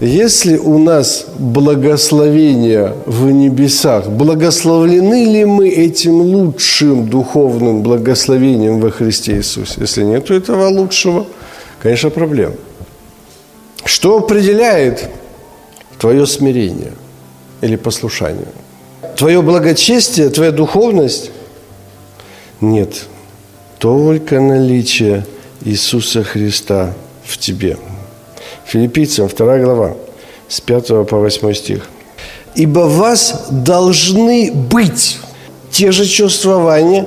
Если 0.00 0.56
у 0.56 0.78
нас 0.78 1.26
благословение 1.36 2.94
в 3.06 3.28
небесах, 3.30 4.08
благословлены 4.08 5.24
ли 5.24 5.44
мы 5.44 5.68
этим 5.68 6.20
лучшим 6.20 7.08
духовным 7.08 7.82
благословением 7.82 8.78
во 8.78 8.90
Христе 8.90 9.38
Иисусе? 9.38 9.74
Если 9.80 10.04
нет 10.04 10.30
этого 10.30 10.68
лучшего, 10.68 11.26
конечно, 11.82 12.10
проблема. 12.10 12.54
Что 13.88 14.18
определяет 14.18 15.08
твое 15.98 16.26
смирение 16.26 16.92
или 17.62 17.76
послушание? 17.76 18.46
твое 19.16 19.40
благочестие, 19.40 20.28
твоя 20.28 20.52
духовность? 20.52 21.30
Нет, 22.60 23.06
только 23.78 24.40
наличие 24.40 25.26
Иисуса 25.64 26.22
Христа 26.22 26.92
в 27.24 27.38
тебе. 27.38 27.78
Филиппийцам 28.66 29.28
2 29.28 29.58
глава, 29.58 29.96
с 30.48 30.60
5 30.60 31.08
по 31.08 31.16
8 31.16 31.54
стих. 31.54 31.88
«Ибо 32.54 32.80
вас 32.80 33.46
должны 33.50 34.52
быть 34.52 35.18
те 35.70 35.92
же 35.92 36.04
чувствования, 36.04 37.06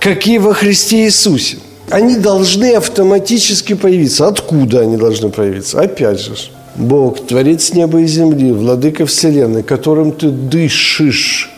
какие 0.00 0.38
во 0.38 0.52
Христе 0.52 1.04
Иисусе. 1.04 1.58
Они 1.90 2.16
должны 2.16 2.74
автоматически 2.74 3.74
появиться. 3.74 4.26
Откуда 4.26 4.80
они 4.80 4.96
должны 4.96 5.28
появиться? 5.30 5.80
Опять 5.80 6.20
же, 6.20 6.34
Бог, 6.74 7.26
Творец 7.26 7.72
неба 7.72 8.00
и 8.00 8.06
земли, 8.06 8.52
Владыка 8.52 9.06
Вселенной, 9.06 9.62
которым 9.62 10.12
ты 10.12 10.30
дышишь. 10.30 11.50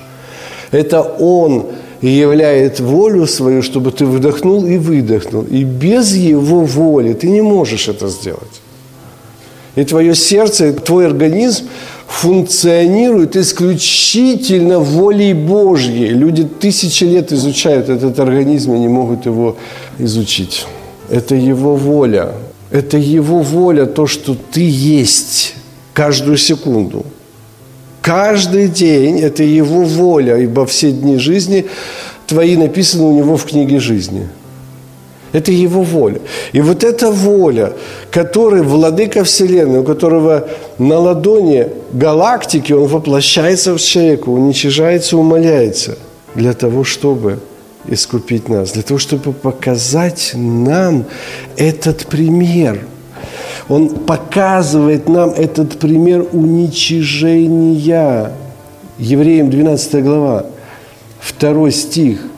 Это 0.71 1.03
Он 1.03 1.67
являет 2.03 2.79
волю 2.79 3.27
свою, 3.27 3.63
чтобы 3.63 3.91
ты 3.91 4.05
вдохнул 4.05 4.65
и 4.67 4.77
выдохнул. 4.77 5.43
И 5.43 5.65
без 5.65 6.15
Его 6.15 6.61
воли 6.61 7.15
ты 7.15 7.31
не 7.31 7.41
можешь 7.41 7.89
это 7.89 8.09
сделать. 8.09 8.61
И 9.77 9.85
твое 9.85 10.15
сердце, 10.15 10.73
твой 10.73 11.07
организм 11.07 11.69
функционирует 12.09 13.37
исключительно 13.37 14.81
волей 14.81 15.35
Божьей. 15.35 16.09
Люди 16.09 16.45
тысячи 16.45 17.05
лет 17.05 17.33
изучают 17.33 17.89
этот 17.89 18.19
организм 18.19 18.75
и 18.75 18.79
не 18.79 18.89
могут 18.89 19.27
его 19.27 19.57
изучить. 19.99 20.67
Это 21.11 21.35
его 21.35 21.77
воля. 21.77 22.33
Это 22.71 22.97
его 22.99 23.41
воля, 23.41 23.87
то, 23.87 24.07
что 24.07 24.35
ты 24.35 24.63
есть 24.69 25.55
каждую 25.93 26.39
секунду. 26.39 27.05
Каждый 28.03 28.69
день– 28.69 29.19
это 29.21 29.43
его 29.43 29.83
воля, 29.83 30.37
ибо 30.39 30.65
все 30.67 30.93
дни 30.93 31.19
жизни 31.19 31.67
твои 32.27 32.57
написаны 32.57 33.05
у 33.05 33.13
него 33.13 33.37
в 33.37 33.45
книге 33.45 33.79
жизни– 33.79 34.29
это 35.33 35.53
его 35.53 35.83
воля. 35.83 36.21
И 36.53 36.61
вот 36.61 36.85
эта 36.85 37.11
воля, 37.11 37.73
который 38.11 38.63
владыка 38.63 39.25
Вселенной, 39.25 39.81
у 39.81 39.85
которого 39.85 40.49
на 40.79 40.99
ладони 40.99 41.69
галактики, 41.93 42.73
он 42.73 42.87
воплощается 42.87 43.75
в 43.75 43.81
человека, 43.81 44.29
уничижается, 44.29 45.17
умоляется 45.17 45.99
для 46.35 46.55
того, 46.55 46.85
чтобы 46.85 47.41
искупить 47.87 48.49
нас, 48.49 48.73
для 48.73 48.83
того, 48.83 48.99
чтобы 48.99 49.33
показать 49.33 50.33
нам 50.35 51.05
этот 51.57 52.07
пример. 52.07 52.87
Он 53.69 53.91
показывает 53.91 55.09
нам 55.09 55.31
этот 55.31 55.79
пример 55.79 56.27
уничижения. 56.33 58.33
Евреям 58.99 59.51
12 59.51 60.03
глава, 60.03 60.47
2 61.39 61.71
стих– 61.71 62.21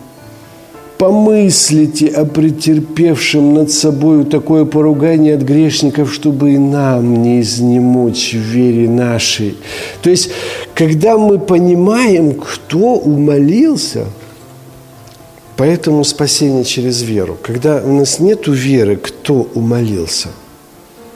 помыслите 1.00 2.08
о 2.08 2.26
претерпевшем 2.26 3.54
над 3.54 3.70
собою 3.70 4.26
такое 4.26 4.66
поругание 4.66 5.34
от 5.34 5.40
грешников, 5.40 6.12
чтобы 6.12 6.52
и 6.52 6.58
нам 6.58 7.22
не 7.22 7.40
изнемочь 7.40 8.34
в 8.34 8.36
вере 8.36 8.86
нашей. 8.86 9.56
То 10.02 10.10
есть, 10.10 10.30
когда 10.74 11.16
мы 11.16 11.38
понимаем, 11.38 12.34
кто 12.34 12.96
умолился, 12.96 14.04
поэтому 15.56 16.04
спасение 16.04 16.64
через 16.64 17.00
веру. 17.00 17.38
Когда 17.42 17.80
у 17.82 17.94
нас 17.94 18.20
нет 18.20 18.46
веры, 18.46 18.96
кто 18.96 19.48
умолился, 19.54 20.28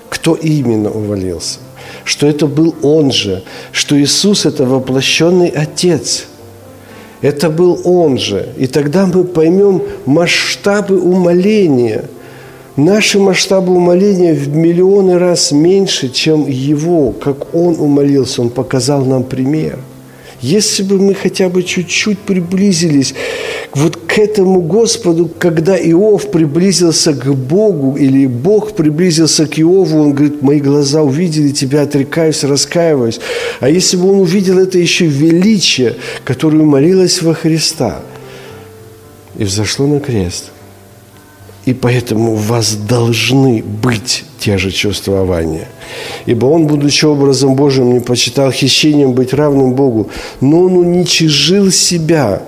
кто 0.09 0.35
именно 0.35 0.91
умолился, 0.91 1.59
что 2.05 2.27
это 2.27 2.47
был 2.47 2.75
Он 2.81 3.13
же, 3.13 3.43
что 3.71 4.01
Иисус– 4.01 4.47
это 4.47 4.65
воплощенный 4.65 5.49
Отец– 5.49 6.25
это 7.25 7.49
был 7.49 7.81
Он 7.85 8.19
же. 8.19 8.51
И 8.59 8.67
тогда 8.67 9.07
мы 9.07 9.25
поймем 9.25 9.83
масштабы 10.05 11.01
умоления. 11.01 12.05
Наши 12.77 13.19
масштабы 13.19 13.73
умоления 13.73 14.35
в 14.35 14.49
миллионы 14.55 15.19
раз 15.19 15.51
меньше, 15.51 16.11
чем 16.11 16.47
Его, 16.47 17.13
как 17.13 17.55
Он 17.55 17.77
умолился. 17.81 18.43
Он 18.43 18.51
показал 18.51 19.05
нам 19.07 19.25
пример– 19.25 19.79
если 20.45 20.83
бы 20.83 20.99
мы 20.99 21.15
хотя 21.15 21.49
бы 21.49 21.63
чуть-чуть 21.63 22.19
приблизились 22.19 23.15
вот 23.75 23.97
к 23.97 24.19
этому 24.19 24.63
Господу, 24.63 25.29
когда 25.39 25.77
Иов 25.77 26.31
приблизился 26.31 27.13
к 27.13 27.35
Богу, 27.35 27.97
или 27.97 28.27
Бог 28.27 28.77
приблизился 28.77 29.47
к 29.47 29.59
Иову, 29.59 30.01
он 30.01 30.13
говорит, 30.13 30.43
мои 30.43 30.61
глаза 30.61 31.03
увидели 31.03 31.51
тебя, 31.51 31.83
отрекаюсь, 31.83 32.45
раскаиваюсь. 32.45 33.19
А 33.59 33.69
если 33.69 33.97
бы 33.97 34.11
он 34.13 34.21
увидел 34.21 34.61
это 34.61 34.79
еще 34.79 35.07
величие, 35.07 35.97
которое 36.25 36.63
молилось 36.63 37.21
во 37.21 37.35
Христа, 37.35 38.01
и 39.37 39.43
взошло 39.43 39.89
на 39.89 39.99
крест, 39.99 40.53
и 41.65 41.75
поэтому 41.75 42.35
у 42.35 42.37
вас 42.37 42.77
должны 42.77 43.61
быть 43.63 44.25
те 44.39 44.57
же 44.57 44.71
чувствования. 44.71 45.67
Ибо 46.27 46.47
он, 46.47 46.69
будучи 46.69 47.05
образом 47.07 47.57
Божьим, 47.57 47.93
не 47.93 48.01
почитал 48.01 48.53
хищением 48.53 49.15
быть 49.15 49.33
равным 49.33 49.73
Богу, 49.73 50.11
но 50.41 50.61
он 50.61 50.77
уничижил 50.77 51.73
себя, 51.73 52.43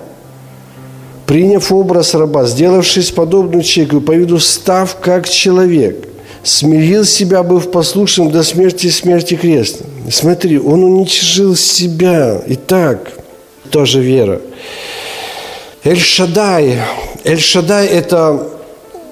приняв 1.27 1.71
образ 1.71 2.15
раба, 2.15 2.45
сделавшись 2.45 3.11
подобным 3.11 3.61
человеку, 3.61 4.01
по 4.01 4.13
виду 4.13 4.39
став 4.39 4.95
как 4.99 5.29
человек, 5.29 6.07
смирил 6.41 7.05
себя, 7.05 7.43
быв 7.43 7.69
послушным 7.69 8.31
до 8.31 8.43
смерти 8.43 8.89
смерти 8.89 9.35
креста. 9.35 9.85
Смотри, 10.09 10.57
он 10.57 10.83
уничижил 10.83 11.55
себя. 11.55 12.41
Итак, 12.47 13.11
тоже 13.69 13.99
вера. 13.99 14.41
Эль-Шадай. 15.83 16.79
Эль-Шадай– 17.23 17.87
это 17.87 18.47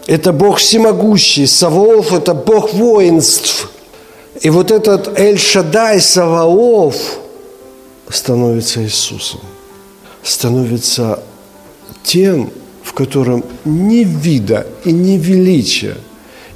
это 0.07 0.31
Бог 0.31 0.59
всемогущий, 0.59 1.47
Саваоф– 1.47 2.13
это 2.13 2.33
Бог 2.33 2.73
воинств. 2.73 3.69
И 4.39 4.49
вот 4.49 4.71
этот 4.71 5.19
Эль-Шадай, 5.19 5.99
Саваоф, 5.99 6.95
становится 8.09 8.83
Иисусом, 8.83 9.39
становится 10.21 11.19
тем, 12.05 12.51
в 12.83 12.93
котором 12.93 13.43
ни 13.65 14.03
вида 14.03 14.65
и 14.85 14.91
ни 14.91 15.17
величия. 15.17 15.97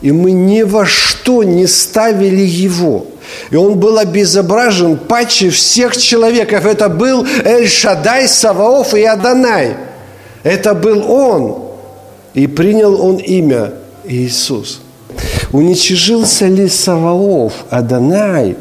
И 0.01 0.11
мы 0.11 0.31
ни 0.31 0.61
во 0.61 0.85
что 0.85 1.43
не 1.43 1.67
ставили 1.67 2.45
Его. 2.45 3.07
И 3.51 3.55
Он 3.55 3.77
был 3.77 3.97
обезображен 3.97 4.97
паче 4.97 5.49
всех 5.49 5.97
человеков. 5.97 6.65
Это 6.65 6.87
был 6.87 7.25
Эль-Шадай, 7.43 8.27
Саваоф 8.27 8.93
и 8.93 9.03
Адонай. 9.03 9.75
Это 10.43 10.73
был 10.73 11.11
Он– 11.11 11.63
и 12.33 12.47
принял 12.47 13.01
он 13.01 13.17
имя 13.17 13.73
Иисус. 14.05 14.81
Уничижился 15.51 16.47
ли 16.47 16.67
Саваоф, 16.67 17.53
Адонай, 17.69 18.55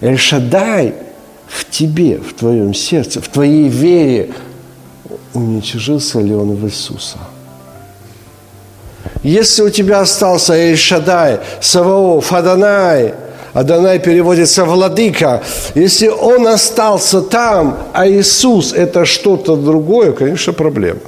Эльшадай 0.00 0.94
в 1.46 1.68
тебе, 1.70 2.16
в 2.16 2.34
твоем 2.34 2.72
сердце, 2.74 3.20
в 3.20 3.28
твоей 3.28 3.68
вере? 3.68 4.30
Уничижился 5.34 6.20
ли 6.20 6.34
он 6.34 6.54
в 6.54 6.66
Иисуса? 6.66 7.18
Если 9.22 9.62
у 9.62 9.70
тебя 9.70 10.00
остался 10.00 10.54
Эльшадай, 10.54 11.40
Саваоф, 11.60 12.32
Адонай, 12.32 13.14
Адонай 13.52 13.98
переводится 13.98 14.64
«владыка». 14.64 15.42
Если 15.74 16.08
он 16.08 16.46
остался 16.46 17.20
там, 17.20 17.78
а 17.92 18.08
Иисус– 18.08 18.72
это 18.74 19.04
что-то 19.04 19.56
другое, 19.56 20.12
конечно, 20.12 20.52
проблема 20.52 21.00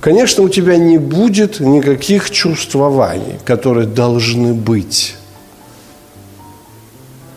конечно, 0.00 0.42
у 0.42 0.48
тебя 0.48 0.76
не 0.76 0.98
будет 0.98 1.60
никаких 1.60 2.30
чувствований, 2.30 3.38
которые 3.44 3.86
должны 3.86 4.54
быть. 4.54 5.14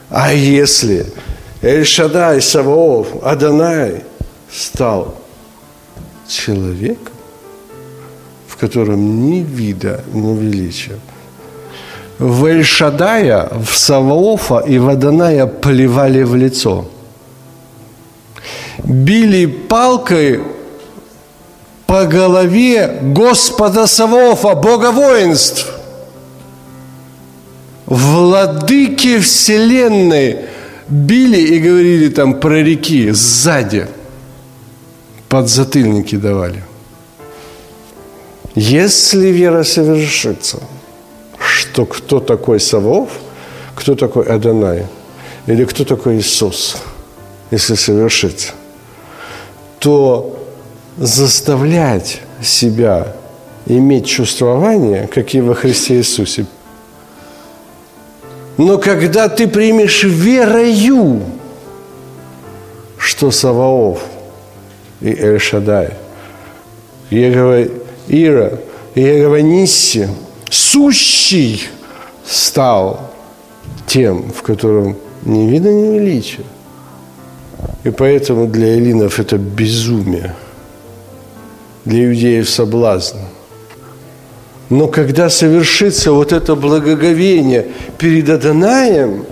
А 0.09 0.33
если 0.33 1.05
Эль-Шадай, 1.61 2.41
Саваоф, 2.41 3.23
Адонай 3.23 4.03
стал 4.51 5.15
человеком, 6.33 7.13
в 8.47 8.57
котором 8.57 9.29
ни 9.29 9.39
вида, 9.39 10.03
ни 10.13 10.35
величия, 10.35 10.99
в 12.19 12.45
Эль-Шадая, 12.45 13.49
в 13.51 13.75
Саваофа 13.77 14.59
и 14.59 14.77
в 14.77 14.89
Адоная 14.89 15.45
плевали 15.47 16.23
в 16.23 16.35
лицо. 16.35 16.85
Били 18.83 19.45
палкой 19.45 20.41
по 21.87 22.05
голове 22.05 22.99
Господа 23.01 23.87
Савоофа, 23.87 24.55
Бога 24.55 24.91
воинств, 24.91 25.67
владыки 27.85 29.19
вселенной 29.19 30.37
били 30.87 31.39
и 31.39 31.59
говорили 31.59 32.09
там 32.09 32.39
про 32.39 32.63
реки 32.63 33.11
сзади, 33.11 33.87
подзатыльники 35.33 36.15
давали. 36.15 36.61
Если 38.53 39.29
вера 39.29 39.63
совершится, 39.63 40.59
что 41.39 41.87
кто 41.87 42.19
такой 42.19 42.59
Савов, 42.59 43.09
кто 43.73 43.95
такой 43.95 44.25
Адонай, 44.25 44.85
или 45.47 45.65
кто 45.65 45.85
такой 45.85 46.17
Иисус, 46.17 46.77
если 47.49 47.73
совершится, 47.73 48.51
то 49.79 50.37
заставлять 50.99 52.21
себя 52.43 53.15
иметь 53.65 54.05
чувствование, 54.05 55.07
как 55.07 55.33
и 55.33 55.41
во 55.41 55.55
Христе 55.55 55.95
Иисусе. 55.95 56.45
Но 58.59 58.77
когда 58.77 59.29
ты 59.29 59.47
примешь 59.47 60.03
верою, 60.03 61.23
что 62.99 63.31
Саваоф 63.31 64.12
и 65.03 65.13
Эль-Шадай, 65.13 65.91
Егова 67.11 67.67
Ира, 68.07 68.59
Егова 68.95 69.41
Нисси, 69.41 70.07
сущий 70.49 71.61
стал 72.25 73.11
тем, 73.85 74.31
в 74.31 74.41
котором 74.41 74.97
не 75.21 75.47
видно 75.47 75.69
ни 75.69 75.99
величия. 75.99 76.43
И 77.83 77.91
поэтому 77.91 78.47
для 78.47 78.69
эллинов 78.69 79.19
это 79.19 79.37
безумие– 79.37 80.33
для 81.85 82.05
иудеев 82.05 82.49
соблазн. 82.49 83.17
Но 84.69 84.87
когда 84.87 85.29
совершится 85.29 86.11
вот 86.11 86.31
это 86.31 86.55
благоговение 86.55 87.67
перед 87.97 88.29
Адонаем, 88.29 89.25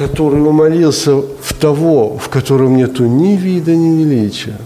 который 0.00 0.40
умолился 0.40 1.14
в 1.16 1.52
того, 1.60 2.16
в 2.16 2.30
котором 2.30 2.76
нету 2.76 3.04
ни 3.04 3.36
вида, 3.36 3.76
ни 3.76 4.02
величия, 4.02 4.58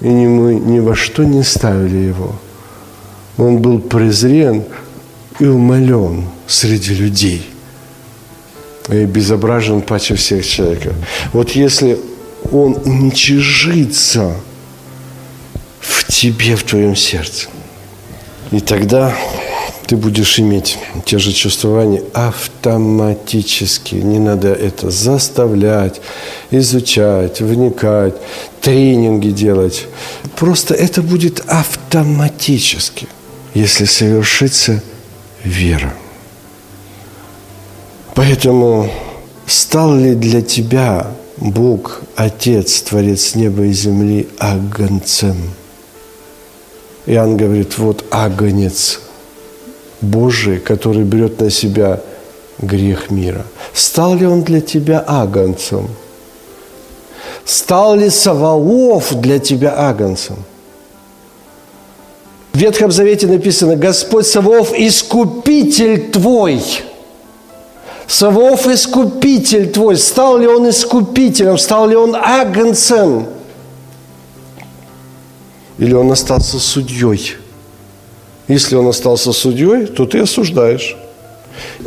и 0.00 0.06
ни 0.06 0.28
мы 0.28 0.54
ни 0.54 0.78
во 0.78 0.94
что 0.94 1.24
не 1.24 1.42
ставили 1.42 1.96
его. 1.96 2.36
Он 3.36 3.58
был 3.58 3.80
презрен 3.80 4.62
и 5.40 5.46
умолен 5.46 6.26
среди 6.46 6.94
людей– 6.94 7.50
и 8.90 9.06
безображен 9.06 9.80
паче 9.80 10.14
всех 10.14 10.46
человека. 10.46 10.92
Вот 11.32 11.52
если 11.52 11.98
он 12.52 12.76
уничижится 12.84 14.36
в 15.80 16.04
тебе, 16.12 16.54
в 16.54 16.64
твоем 16.64 16.94
сердце, 16.94 17.48
и 18.50 18.60
тогда 18.60 19.14
ты 19.86 19.96
будешь 19.96 20.38
иметь 20.40 20.78
те 21.04 21.18
же 21.18 21.32
чувствования 21.32 22.02
автоматически. 22.12 23.96
Не 23.96 24.18
надо 24.18 24.48
это 24.52 24.90
заставлять, 24.90 26.00
изучать, 26.50 27.40
вникать, 27.40 28.14
тренинги 28.60 29.30
делать. 29.30 29.86
Просто 30.36 30.74
это 30.74 31.02
будет 31.02 31.40
автоматически, 31.46 33.08
если 33.52 33.84
совершится 33.84 34.82
вера. 35.42 35.92
Поэтому 38.14 38.90
стал 39.46 39.96
ли 39.96 40.14
для 40.14 40.40
тебя 40.40 41.08
Бог, 41.36 42.02
Отец, 42.16 42.80
Творец 42.82 43.34
неба 43.34 43.64
и 43.64 43.72
земли, 43.72 44.28
агнцем? 44.38 45.36
Иоанн 47.06 47.36
говорит, 47.36 47.76
вот 47.76 48.04
агнец 48.10 49.00
Божий, 50.04 50.58
который 50.58 51.02
берет 51.02 51.40
на 51.40 51.50
себя 51.50 52.00
грех 52.58 53.10
мира. 53.10 53.44
Стал 53.72 54.14
ли 54.14 54.26
он 54.26 54.42
для 54.42 54.60
тебя 54.60 55.04
агнцем? 55.06 55.88
Стал 57.44 57.96
ли 57.96 58.10
Саваоф 58.10 59.14
для 59.20 59.38
тебя 59.38 59.74
агнцем? 59.76 60.36
В 62.52 62.58
Ветхом 62.58 62.92
Завете 62.92 63.26
написано, 63.26 63.76
Господь 63.76 64.26
Саваоф– 64.26 64.72
искупитель 64.76 66.10
твой– 66.10 66.62
Савов 68.06 68.66
искупитель 68.66 69.70
твой. 69.70 69.96
Стал 69.96 70.38
ли 70.38 70.46
он 70.46 70.68
искупителем? 70.68 71.58
Стал 71.58 71.88
ли 71.88 71.96
он 71.96 72.14
агнцем? 72.14 73.26
Или 75.78 75.94
он 75.94 76.10
остался 76.12 76.58
судьей? 76.58 77.36
Если 78.48 78.76
он 78.76 78.88
остался 78.88 79.32
судьей, 79.32 79.86
то 79.86 80.04
ты 80.06 80.20
осуждаешь. 80.20 80.96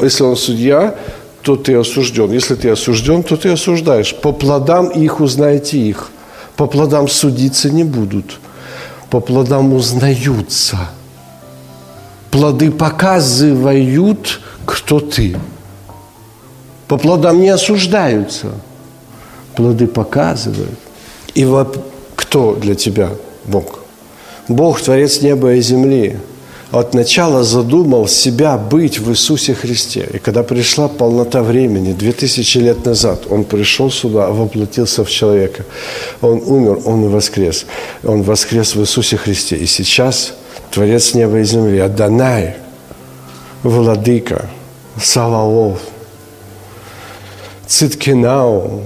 Если 0.01 0.23
он 0.23 0.35
судья, 0.35 0.95
то 1.41 1.55
ты 1.55 1.75
осужден. 1.75 2.31
Если 2.31 2.55
ты 2.55 2.69
осужден, 2.69 3.23
то 3.23 3.37
ты 3.37 3.49
осуждаешь. 3.49 4.15
По 4.15 4.31
плодам 4.31 4.89
их 4.89 5.19
узнаете 5.19 5.77
их. 5.77 6.09
По 6.55 6.65
плодам 6.65 7.07
судиться 7.07 7.69
не 7.69 7.83
будут. 7.83 8.39
По 9.09 9.19
плодам 9.19 9.73
узнаются. 9.73 10.77
Плоды 12.31 12.71
показывают, 12.71 14.41
кто 14.65 14.99
ты. 14.99 15.37
По 16.87 16.97
плодам 16.97 17.39
не 17.39 17.49
осуждаются. 17.49 18.47
Плоды 19.55 19.87
показывают. 19.87 20.79
И 21.35 21.45
вот 21.45 21.77
кто 22.15 22.55
для 22.55 22.75
тебя 22.75 23.11
Бог? 23.45 23.79
Бог, 24.47 24.81
Творец 24.81 25.21
неба 25.21 25.53
и 25.53 25.61
земли, 25.61 26.17
от 26.71 26.93
начала 26.93 27.43
задумал 27.43 28.07
себя 28.07 28.57
быть 28.57 28.99
в 28.99 29.09
Иисусе 29.11 29.53
Христе. 29.53 30.07
И 30.13 30.17
когда 30.17 30.43
пришла 30.43 30.87
полнота 30.87 31.41
времени, 31.41 31.93
две 31.93 32.11
тысячи 32.11 32.57
лет 32.57 32.85
назад, 32.85 33.23
Он 33.29 33.43
пришел 33.43 33.89
сюда, 33.89 34.29
воплотился 34.29 35.03
в 35.03 35.09
человека. 35.09 35.65
Он 36.21 36.41
умер, 36.45 36.81
Он 36.85 37.09
воскрес. 37.09 37.65
Он 38.03 38.23
воскрес 38.23 38.75
в 38.75 38.81
Иисусе 38.81 39.17
Христе. 39.17 39.55
И 39.55 39.65
сейчас 39.65 40.33
Творец 40.71 41.13
неба 41.13 41.39
и 41.39 41.43
земли, 41.43 41.79
Адонай, 41.79 42.55
Владыка, 43.63 44.49
Саваоф– 45.01 45.79
Циткинау, 47.67 48.81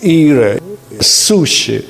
Ира, 0.00 0.60
Сущи. 1.00 1.84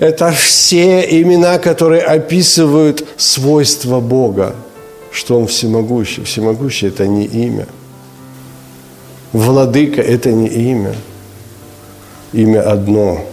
Это 0.00 0.32
все 0.32 1.02
имена, 1.20 1.58
которые 1.58 2.00
описывают 2.00 3.06
свойства 3.16 4.00
Бога, 4.00 4.56
что 5.12 5.38
Он 5.38 5.46
всемогущий. 5.46 6.24
Всемогущий– 6.24 6.86
это 6.88 7.06
не 7.06 7.26
имя. 7.26 7.66
Владыка– 9.32 10.00
это 10.02 10.32
не 10.32 10.48
имя. 10.48 10.94
Имя 12.32 12.62
одно, 12.62 13.24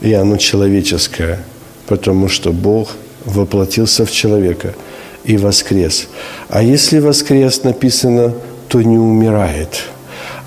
и 0.00 0.12
оно 0.12 0.36
человеческое, 0.38 1.44
потому 1.86 2.28
что 2.28 2.52
Бог 2.52 2.96
воплотился 3.24 4.06
в 4.06 4.10
человека 4.10 4.74
и 5.24 5.36
воскрес. 5.36 6.08
А 6.48 6.62
если 6.62 7.00
воскрес 7.00 7.62
написано, 7.62 8.32
то 8.68 8.80
не 8.82 8.98
умирает– 8.98 9.82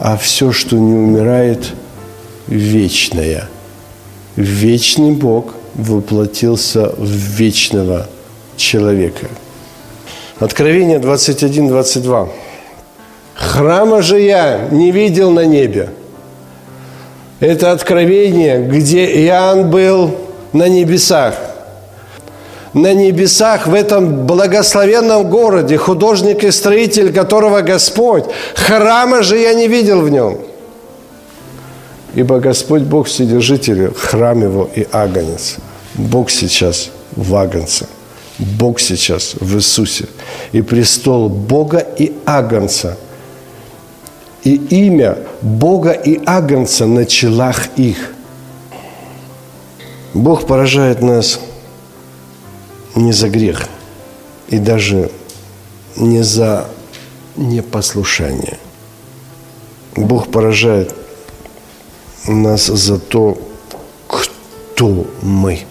а 0.02 0.18
все, 0.18 0.52
что 0.52 0.78
не 0.78 0.94
умирает, 0.94 1.74
вечное. 2.48 3.48
Вечный 4.36 5.12
Бог 5.12 5.54
воплотился 5.76 6.94
в 6.98 7.08
вечного 7.08 8.08
человека. 8.58 9.28
Откровение 10.40 11.00
21-22. 11.00 12.30
Храма 13.36 14.02
же 14.02 14.20
я 14.20 14.68
не 14.72 14.92
видел 14.92 15.32
на 15.32 15.46
небе. 15.46 15.90
Это 17.40 17.72
откровение, 17.72 18.62
где 18.66 19.06
Иоанн 19.26 19.70
был 19.70 20.16
на 20.54 20.68
небесах– 20.68 21.36
на 22.74 22.94
небесах, 22.94 23.68
в 23.68 23.74
этом 23.74 24.26
благословенном 24.26 25.30
городе, 25.30 25.78
художник 25.78 26.44
и 26.44 26.52
строитель 26.52 27.12
которого 27.12 27.62
Господь. 27.62 28.26
Храма 28.56 29.24
же 29.24 29.38
я 29.38 29.54
не 29.54 29.68
видел 29.68 30.02
в 30.02 30.10
нем. 30.10 30.38
Ибо 32.16 32.40
Господь 32.40 32.84
Бог 32.84 33.08
Вседержитель, 33.08 33.94
храм 33.94 34.42
его 34.42 34.70
и 34.76 34.86
агнец. 34.92 35.58
Бог 35.96 36.30
сейчас 36.30 36.90
в 37.16 37.36
агнце. 37.36 37.88
Бог 38.38 38.80
сейчас 38.80 39.36
в 39.40 39.56
Иисусе. 39.56 40.06
И 40.52 40.62
престол 40.62 41.30
Бога 41.30 41.80
и 41.80 42.14
агнца. 42.26 42.98
И 44.44 44.56
имя 44.56 45.18
Бога 45.42 45.92
и 45.92 46.20
агнца 46.26 46.86
на 46.86 47.06
челах 47.06 47.68
их. 47.78 48.14
Бог 50.14 50.48
поражает 50.48 51.02
нас– 51.02 51.40
не 52.96 53.12
за 53.14 53.30
грех 53.30 53.68
и 54.50 54.58
даже 54.58 55.12
не 55.96 56.24
за 56.24 56.68
непослушание. 57.36 58.58
Бог 59.96 60.32
поражает 60.32 60.94
нас 62.28 62.68
за 62.68 63.00
то, 63.00 63.38
кто 64.08 65.08
мы. 65.22 65.62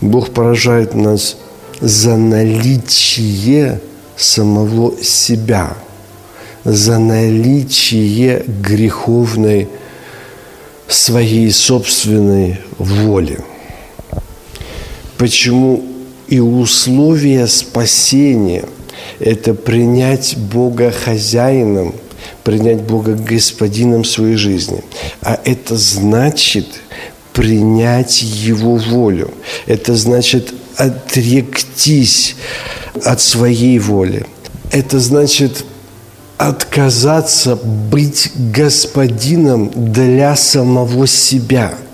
Бог 0.00 0.30
поражает 0.30 0.94
нас 0.94 1.36
за 1.80 2.16
наличие 2.16 3.80
самого 4.16 4.96
себя, 5.02 5.76
за 6.64 6.98
наличие 6.98 8.44
греховной 8.46 9.68
своей 10.88 11.50
собственной 11.50 12.60
воли– 12.78 13.38
почему 15.22 15.84
и 16.26 16.40
условия 16.40 17.46
спасения– 17.46 18.64
это 19.20 19.54
принять 19.54 20.36
Бога 20.36 20.90
хозяином, 20.90 21.94
принять 22.44 22.82
Бога 22.82 23.14
господином 23.14 24.04
своей 24.04 24.36
жизни. 24.36 24.82
А 25.20 25.38
это 25.44 25.76
значит 25.76 26.66
принять 27.32 28.22
Его 28.22 28.76
волю. 28.76 29.32
Это 29.66 29.94
значит 29.94 30.52
отректись 30.76 32.36
от 33.04 33.20
своей 33.20 33.78
воли. 33.78 34.26
Это 34.70 35.00
значит 35.00 35.64
отказаться 36.38 37.56
быть 37.56 38.32
господином 38.34 39.70
для 39.74 40.36
самого 40.36 41.06
себя– 41.06 41.74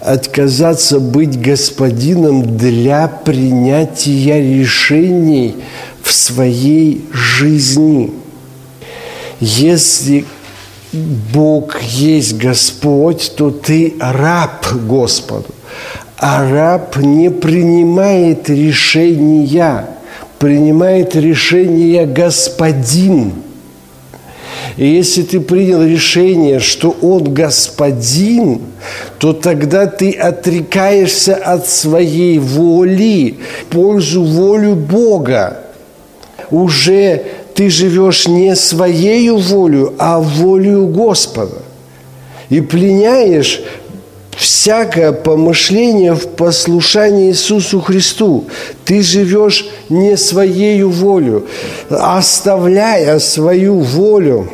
отказаться 0.00 0.98
быть 0.98 1.40
господином 1.40 2.56
для 2.56 3.06
принятия 3.08 4.40
решений 4.40 5.56
в 6.02 6.12
своей 6.12 7.04
жизни. 7.12 8.12
Если 9.40 10.26
Бог 10.92 11.80
есть 11.82 12.36
Господь, 12.36 13.32
то 13.36 13.50
ты 13.50 13.94
раб 13.98 14.66
Господу. 14.86 15.54
А 16.18 16.48
раб 16.48 16.96
не 16.96 17.30
принимает 17.30 18.50
решения, 18.50 19.86
принимает 20.38 21.16
решения 21.16 22.04
Господин. 22.04 23.32
И 24.76 24.86
если 24.86 25.22
ты 25.22 25.40
принял 25.40 25.82
решение, 25.82 26.60
что 26.60 26.94
Он 27.00 27.32
Господин, 27.32 28.60
то 29.18 29.32
тогда 29.32 29.86
ты 29.86 30.12
отрекаешься 30.12 31.34
от 31.34 31.66
своей 31.66 32.38
воли 32.38 33.38
в 33.62 33.72
пользу 33.72 34.22
волю 34.22 34.74
Бога. 34.74 35.60
Уже 36.50 37.22
ты 37.60 37.68
живешь 37.68 38.26
не 38.26 38.56
своей 38.56 39.28
волю, 39.28 39.92
а 39.98 40.18
волю 40.18 40.86
Господа. 40.86 41.58
И 42.48 42.62
пленяешь 42.62 43.60
всякое 44.34 45.12
помышление 45.12 46.14
в 46.14 46.26
послушании 46.28 47.28
Иисусу 47.28 47.82
Христу. 47.82 48.46
Ты 48.86 49.02
живешь 49.02 49.68
не 49.90 50.16
своей 50.16 50.82
волю, 50.84 51.48
оставляя 51.90 53.18
свою 53.18 53.80
волю 53.80 54.48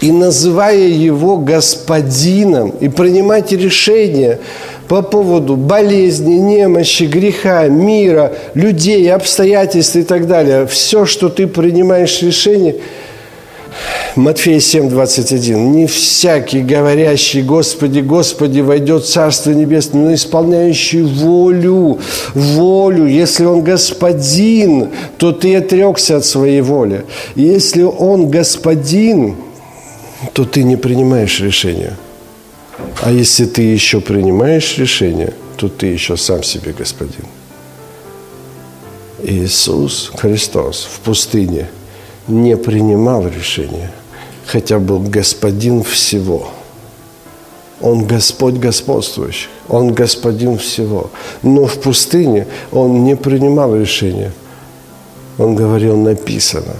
и 0.00 0.10
называя 0.10 0.88
Его 0.88 1.36
Господином, 1.36 2.70
и 2.80 2.88
принимать 2.88 3.52
решения 3.52 4.40
по 4.88 5.02
поводу 5.02 5.56
болезни, 5.56 6.34
немощи, 6.34 7.04
греха, 7.04 7.68
мира, 7.68 8.32
людей, 8.54 9.12
обстоятельств 9.12 9.96
и 9.96 10.02
так 10.02 10.26
далее. 10.26 10.66
Все, 10.66 11.04
что 11.04 11.28
ты 11.28 11.46
принимаешь 11.46 12.22
решение– 12.22 12.76
Матфея 14.16 14.60
7, 14.60 14.88
21. 14.88 15.72
«Не 15.72 15.86
всякий, 15.86 16.60
говорящий, 16.60 17.42
Господи, 17.42 18.00
Господи, 18.00 18.60
войдет 18.60 19.04
в 19.04 19.08
Царство 19.08 19.52
Небесное, 19.52 20.02
но 20.02 20.14
исполняющий 20.14 21.02
волю, 21.02 21.98
волю. 22.34 23.06
Если 23.06 23.44
Он 23.44 23.62
Господин, 23.62 24.88
то 25.18 25.32
ты 25.32 25.54
отрекся 25.56 26.16
от 26.16 26.24
своей 26.24 26.60
воли. 26.62 27.04
Если 27.36 27.82
Он 27.82 28.28
Господин, 28.28 29.36
то 30.32 30.44
ты 30.44 30.64
не 30.64 30.76
принимаешь 30.76 31.40
решения. 31.40 31.96
А 33.02 33.10
если 33.10 33.44
ты 33.44 33.62
еще 33.62 34.00
принимаешь 34.00 34.78
решение, 34.78 35.34
то 35.56 35.68
ты 35.68 35.86
еще 35.86 36.16
сам 36.16 36.42
себе 36.42 36.72
Господин. 36.72 37.26
Иисус 39.22 40.12
Христос 40.14 40.88
в 40.90 41.00
пустыне 41.00 41.68
не 42.28 42.56
принимал 42.56 43.26
решения– 43.26 43.90
хотя 44.48 44.78
был 44.78 45.00
господин 45.00 45.82
всего. 45.82 46.48
Он 47.80 48.04
Господь 48.06 48.54
господствующий, 48.54 49.48
Он 49.68 49.92
господин 49.92 50.58
всего. 50.58 51.10
Но 51.42 51.66
в 51.66 51.80
пустыне 51.80 52.46
Он 52.72 53.04
не 53.04 53.14
принимал 53.14 53.76
решения. 53.76 54.32
Он 55.36 55.54
говорил, 55.54 55.96
написано. 55.96 56.74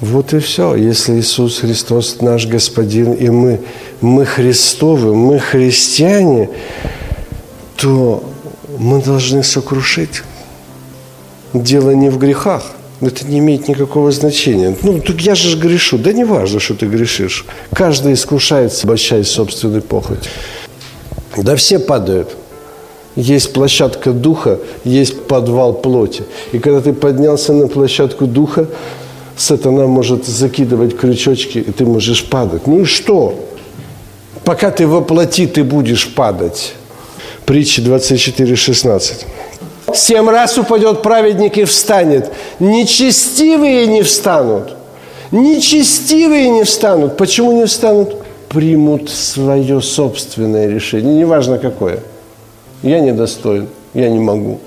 Вот 0.00 0.34
и 0.34 0.38
все. 0.40 0.74
Если 0.74 1.18
Иисус 1.18 1.58
Христос 1.60 2.20
наш 2.20 2.46
Господин, 2.46 3.14
и 3.14 3.30
мы, 3.30 3.60
мы 4.00 4.26
Христовы, 4.26 5.14
мы 5.14 5.38
христиане, 5.38 6.50
то 7.76 8.22
мы 8.78 9.02
должны 9.02 9.42
сокрушить. 9.42 10.22
Дело 11.54 11.92
не 11.92 12.10
в 12.10 12.18
грехах. 12.18 12.62
Это 13.00 13.26
не 13.26 13.38
имеет 13.38 13.68
никакого 13.68 14.10
значения. 14.10 14.76
Ну, 14.82 15.00
так 15.00 15.20
я 15.20 15.34
же 15.34 15.56
грешу. 15.58 15.98
Да 15.98 16.12
не 16.12 16.24
важно, 16.24 16.60
что 16.60 16.74
ты 16.74 16.86
грешишь. 16.86 17.44
Каждый 17.74 18.14
искушается, 18.14 18.86
обольщаясь 18.86 19.28
собственной 19.28 19.82
похотью. 19.82 20.30
Да 21.36 21.56
все 21.56 21.78
падают. 21.78 22.36
Есть 23.14 23.54
площадка 23.54 24.12
духа, 24.12 24.58
есть 24.84 25.24
подвал 25.24 25.72
плоти. 25.72 26.24
И 26.52 26.58
когда 26.58 26.82
ты 26.82 26.92
поднялся 26.92 27.54
на 27.54 27.66
площадку 27.66 28.26
духа, 28.26 28.68
сатана 29.36 29.86
может 29.86 30.26
закидывать 30.26 30.96
крючочки, 30.96 31.58
и 31.58 31.72
ты 31.72 31.84
можешь 31.84 32.24
падать. 32.24 32.66
Ну 32.66 32.80
и 32.80 32.84
что? 32.84 33.38
Пока 34.44 34.70
ты 34.70 34.86
воплоти, 34.86 35.46
ты 35.46 35.64
будешь 35.64 36.14
падать. 36.14 36.74
Притча 37.44 37.82
24, 37.82 38.56
16. 38.56 39.26
Семь 39.94 40.28
раз 40.28 40.58
упадет 40.58 41.02
праведник 41.02 41.58
и 41.58 41.64
встанет. 41.64 42.30
Нечестивые 42.58 43.86
не 43.86 44.02
встанут. 44.02 44.74
Нечестивые 45.30 46.50
не 46.50 46.64
встанут. 46.64 47.16
Почему 47.16 47.52
не 47.52 47.66
встанут? 47.66 48.16
Примут 48.48 49.10
свое 49.10 49.80
собственное 49.80 50.68
решение. 50.68 51.14
Неважно 51.14 51.58
какое. 51.58 52.00
Я 52.82 53.00
недостоин. 53.00 53.68
Я 53.94 54.08
не 54.08 54.18
могу. 54.18 54.60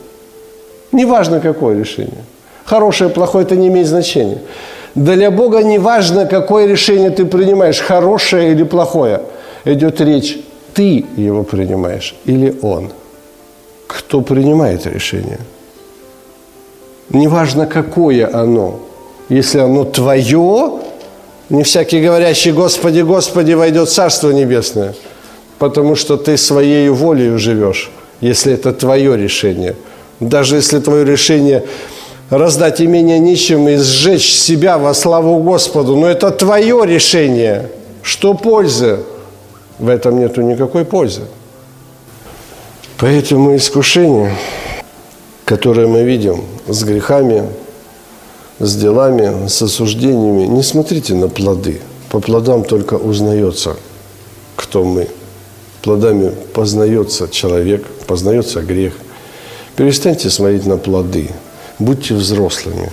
Неважно 0.91 1.39
какое 1.39 1.77
решение. 1.77 2.23
Хорошее, 2.69 3.09
плохое, 3.09 3.45
это 3.45 3.55
не 3.55 3.67
имеет 3.67 3.87
значения. 3.87 4.37
Для 4.95 5.31
Бога 5.31 5.63
не 5.63 5.79
важно, 5.79 6.25
какое 6.25 6.67
решение 6.67 7.09
ты 7.09 7.25
принимаешь, 7.25 7.79
хорошее 7.79 8.51
или 8.51 8.63
плохое. 8.63 9.21
Идет 9.65 10.01
речь, 10.01 10.37
ты 10.73 11.05
его 11.17 11.43
принимаешь 11.43 12.15
или 12.25 12.55
он– 12.61 12.91
кто 13.89 14.21
принимает 14.21 14.85
решение. 14.85 15.39
Неважно, 17.09 17.65
какое 17.65 18.29
оно. 18.31 18.79
Если 19.29 19.57
оно 19.57 19.83
твое, 19.83 20.79
не 21.49 21.63
всякий 21.63 21.99
говорящий 22.01 22.51
«Господи, 22.51 23.01
Господи» 23.01 23.53
войдет 23.53 23.89
в 23.89 23.91
Царство 23.91 24.29
Небесное, 24.29 24.93
потому 25.57 25.95
что 25.95 26.17
ты 26.17 26.37
своей 26.37 26.89
волей 26.89 27.37
живешь, 27.37 27.91
если 28.21 28.53
это 28.53 28.73
твое 28.73 29.17
решение. 29.17 29.75
Даже 30.19 30.57
если 30.57 30.79
твое 30.79 31.03
решение 31.03 31.63
раздать 32.29 32.81
имение 32.81 33.19
нищим 33.19 33.67
и 33.67 33.77
сжечь 33.77 34.33
себя 34.33 34.77
во 34.77 34.93
славу 34.93 35.41
Господу, 35.41 35.95
но 35.95 36.07
это 36.07 36.31
твое 36.31 36.85
решение. 36.85 37.69
Что 38.01 38.33
пользы? 38.33 38.99
В 39.77 39.87
этом 39.87 40.19
нету 40.19 40.41
никакой 40.41 40.85
пользы. 40.85 41.21
Поэтому 42.97 43.55
искушение, 43.55 44.35
которое 45.45 45.87
мы 45.87 46.03
видим 46.03 46.43
с 46.67 46.83
грехами, 46.83 47.43
с 48.59 48.75
делами, 48.75 49.47
с 49.47 49.61
осуждениями, 49.61 50.43
не 50.43 50.63
смотрите 50.63 51.15
на 51.15 51.29
плоды. 51.29 51.79
По 52.09 52.19
плодам 52.19 52.63
только 52.63 52.95
узнается, 52.95 53.77
кто 54.57 54.83
мы. 54.83 55.07
Плодами 55.81 56.33
познается 56.53 57.29
человек, 57.29 57.85
познается 58.05 58.61
грех. 58.61 58.93
Перестаньте 59.77 60.29
смотреть 60.29 60.65
на 60.65 60.75
плоды. 60.75 61.29
Будьте 61.79 62.13
взрослыми. 62.13 62.91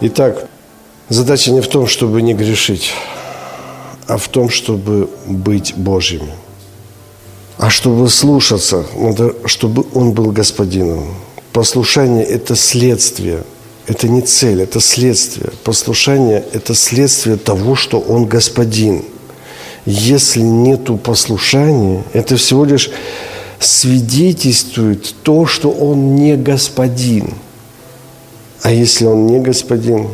Итак, 0.00 0.48
задача 1.10 1.50
не 1.52 1.60
в 1.60 1.68
том, 1.68 1.86
чтобы 1.86 2.22
не 2.22 2.32
грешить, 2.32 2.92
а 4.06 4.16
в 4.16 4.28
том, 4.28 4.48
чтобы 4.48 5.10
быть 5.26 5.74
Божьими. 5.76 6.32
А 7.58 7.68
чтобы 7.68 8.08
слушаться, 8.08 8.86
надо, 8.96 9.34
чтобы 9.44 9.84
он 9.92 10.12
был 10.12 10.32
господином. 10.32 11.14
Послушание– 11.52 12.24
это 12.26 12.56
следствие, 12.56 13.44
это 13.86 14.08
не 14.08 14.22
цель, 14.22 14.62
это 14.62 14.80
следствие. 14.80 15.50
Послушание– 15.62 16.42
это 16.54 16.74
следствие 16.74 17.36
того, 17.36 17.76
что 17.76 18.00
он 18.00 18.24
господин. 18.24 19.04
Если 19.84 20.40
нету 20.40 20.96
послушания, 20.96 22.02
это 22.14 22.36
всего 22.36 22.64
лишь 22.64 22.90
свидетельствует 23.62 25.14
то, 25.22 25.46
что 25.46 25.70
он 25.70 26.14
не 26.16 26.36
господин. 26.36 27.34
А 28.62 28.70
если 28.70 29.06
он 29.06 29.26
не 29.26 29.40
господин, 29.40 30.08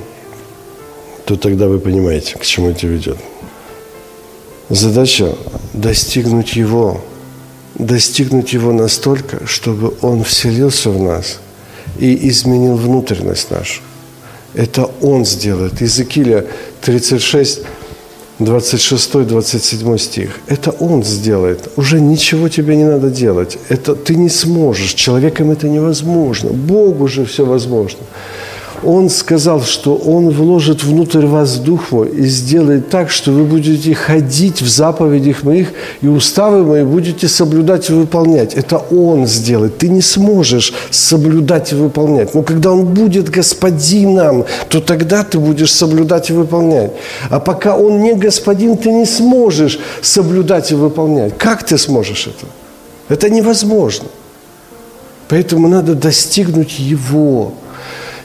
то 1.24 1.36
тогда 1.36 1.68
вы 1.68 1.78
понимаете, 1.78 2.38
к 2.38 2.44
чему 2.44 2.70
это 2.70 2.86
ведет. 2.86 3.18
Задача– 4.70 5.34
достигнуть 5.72 6.56
его– 6.56 7.00
достигнуть 7.78 8.52
его 8.52 8.72
настолько, 8.72 9.46
чтобы 9.46 9.94
он 10.02 10.24
вселился 10.24 10.90
в 10.90 11.00
нас 11.00 11.38
и 11.98 12.28
изменил 12.28 12.76
внутренность 12.76 13.50
нашу. 13.50 13.80
Это 14.54 14.90
он 15.00 15.24
сделает. 15.24 15.80
Иезекииля 15.80 16.46
36, 16.80 17.60
26-27 18.38 19.98
стих. 19.98 20.40
Это 20.46 20.70
Он 20.70 21.02
сделает. 21.04 21.68
Уже 21.76 22.00
ничего 22.00 22.48
тебе 22.48 22.76
не 22.76 22.84
надо 22.84 23.10
делать. 23.10 23.58
Это 23.68 23.94
ты 23.94 24.14
не 24.16 24.28
сможешь. 24.28 24.94
Человеком 24.94 25.50
это 25.50 25.68
невозможно. 25.68 26.50
Богу 26.50 27.08
же 27.08 27.24
все 27.24 27.44
возможно. 27.44 28.00
Он 28.84 29.10
сказал, 29.10 29.62
что 29.62 29.96
Он 29.96 30.30
вложит 30.30 30.84
внутрь 30.84 31.26
вас 31.26 31.56
Дух 31.56 31.90
Мой 31.90 32.08
и 32.08 32.26
сделает 32.26 32.88
так, 32.90 33.10
что 33.10 33.32
вы 33.32 33.44
будете 33.44 33.94
ходить 33.94 34.62
в 34.62 34.68
заповедях 34.68 35.42
моих, 35.42 35.72
и 36.00 36.06
уставы 36.06 36.64
мои 36.64 36.84
будете 36.84 37.26
соблюдать 37.28 37.90
и 37.90 37.92
выполнять. 37.92 38.54
Это 38.54 38.78
Он 38.78 39.26
сделает. 39.26 39.78
Ты 39.78 39.88
не 39.88 40.00
сможешь 40.00 40.72
соблюдать 40.90 41.72
и 41.72 41.74
выполнять. 41.74 42.34
Но 42.34 42.42
когда 42.42 42.70
Он 42.70 42.84
будет 42.86 43.30
господином, 43.30 44.44
то 44.68 44.80
тогда 44.80 45.24
ты 45.24 45.38
будешь 45.38 45.72
соблюдать 45.72 46.30
и 46.30 46.32
выполнять. 46.32 46.92
А 47.30 47.40
пока 47.40 47.76
Он 47.76 48.00
не 48.00 48.14
господин, 48.14 48.76
ты 48.76 48.92
не 48.92 49.06
сможешь 49.06 49.80
соблюдать 50.02 50.70
и 50.70 50.74
выполнять. 50.74 51.36
Как 51.36 51.64
ты 51.64 51.78
сможешь 51.78 52.28
это? 52.28 52.46
Это 53.08 53.28
невозможно. 53.28 54.06
Поэтому 55.28 55.68
надо 55.68 55.94
достигнуть 55.94 56.78
Его– 56.78 57.54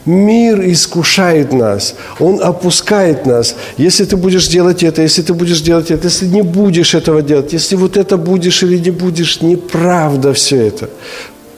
Мир 0.06 0.62
искушает 0.70 1.54
нас, 1.54 1.96
он 2.20 2.42
опускает 2.44 3.26
нас. 3.26 3.56
Если 3.78 4.04
ты 4.04 4.18
будешь 4.18 4.48
делать 4.48 4.84
это, 4.84 5.02
если 5.02 5.22
ты 5.22 5.34
будешь 5.34 5.62
делать 5.62 5.92
это, 5.92 6.08
если 6.08 6.28
не 6.28 6.42
будешь 6.42 6.94
этого 6.94 7.22
делать, 7.22 7.54
если 7.54 7.78
вот 7.78 7.96
это 7.96 8.18
будешь 8.18 8.64
или 8.64 8.78
не 8.78 8.92
будешь, 8.92 9.42
неправда 9.42 10.34
все 10.34 10.68
это 10.68 10.90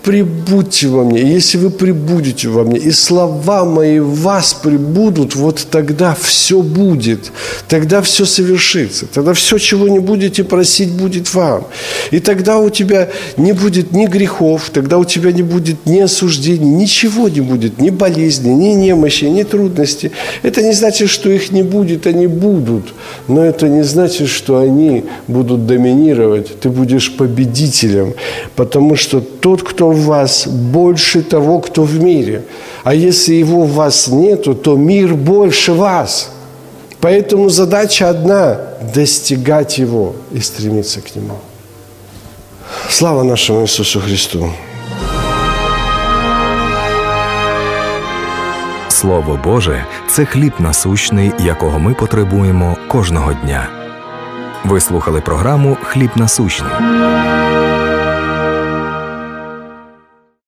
прибудьте 0.06 0.88
во 0.88 1.04
мне. 1.04 1.22
Если 1.22 1.58
вы 1.58 1.72
прибудете 1.72 2.48
во 2.48 2.64
мне, 2.64 2.78
и 2.78 2.92
слова 2.92 3.66
мои 3.66 4.00
в 4.00 4.22
вас 4.22 4.54
прибудут, 4.54 5.36
вот 5.36 5.66
тогда 5.72 6.14
все 6.14 6.62
будет. 6.62 7.32
Тогда 7.68 8.04
все 8.04 8.26
совершится. 8.26 9.08
Тогда 9.08 9.34
все, 9.34 9.58
чего 9.58 9.88
не 9.88 9.98
будете 9.98 10.44
просить, 10.44 10.92
будет 10.92 11.34
вам. 11.34 11.66
И 12.12 12.20
тогда 12.20 12.60
у 12.60 12.70
тебя 12.70 13.10
не 13.36 13.54
будет 13.54 13.94
ни 13.94 14.06
грехов, 14.06 14.70
тогда 14.72 15.00
у 15.00 15.06
тебя 15.06 15.32
не 15.32 15.42
будет 15.42 15.88
ни 15.88 16.00
осуждений, 16.00 16.70
ничего 16.70 17.28
не 17.28 17.42
будет, 17.42 17.82
ни 17.82 17.90
болезни, 17.90 18.50
ни 18.50 18.74
немощи, 18.76 19.26
ни 19.26 19.42
трудностей. 19.42 20.12
Это 20.44 20.62
не 20.62 20.74
значит, 20.74 21.10
что 21.10 21.32
их 21.32 21.52
не 21.52 21.64
будет, 21.64 22.06
они 22.06 22.28
будут. 22.28 22.94
Но 23.28 23.44
это 23.44 23.68
не 23.68 23.84
значит, 23.84 24.30
что 24.30 24.60
они 24.60 25.06
будут 25.28 25.66
доминировать. 25.66 26.60
Ты 26.60 26.70
будешь 26.70 27.12
победителем. 27.12 28.14
Потому 28.56 28.96
что 28.96 29.20
тот, 29.20 29.64
кто 29.64 29.95
в 29.96 30.06
вас 30.06 30.48
больше 30.48 31.24
того, 31.24 31.60
кто 31.60 31.84
в 31.84 32.00
мире. 32.00 32.44
А 32.84 32.94
если 32.94 33.34
его 33.34 33.64
в 33.64 33.74
вас 33.74 34.08
нету, 34.08 34.54
то 34.54 34.76
мир 34.76 35.16
больше 35.16 35.74
вас. 35.74 36.30
Поэтому 37.02 37.50
задача 37.50 38.10
одна– 38.10 38.58
достигать 38.94 39.78
его 39.78 40.16
и 40.32 40.40
стремиться 40.40 41.02
к 41.02 41.16
нему. 41.16 41.38
Слава 42.90 43.24
нашему 43.24 43.62
Иисусу 43.62 44.02
Христу! 44.02 44.50
Слово 48.88 49.40
Боже 49.44 49.86
це 50.08 50.26
хліб 50.26 50.54
насущний, 50.60 51.32
якого 51.40 51.80
ми 51.80 51.94
потребуємо 51.94 52.78
кожного 52.88 53.34
дня. 53.34 53.68
Ви 54.66 54.82
слухали 54.82 55.22
програму 55.22 55.78
Хліб 55.84 56.10
насущний. 56.16 56.72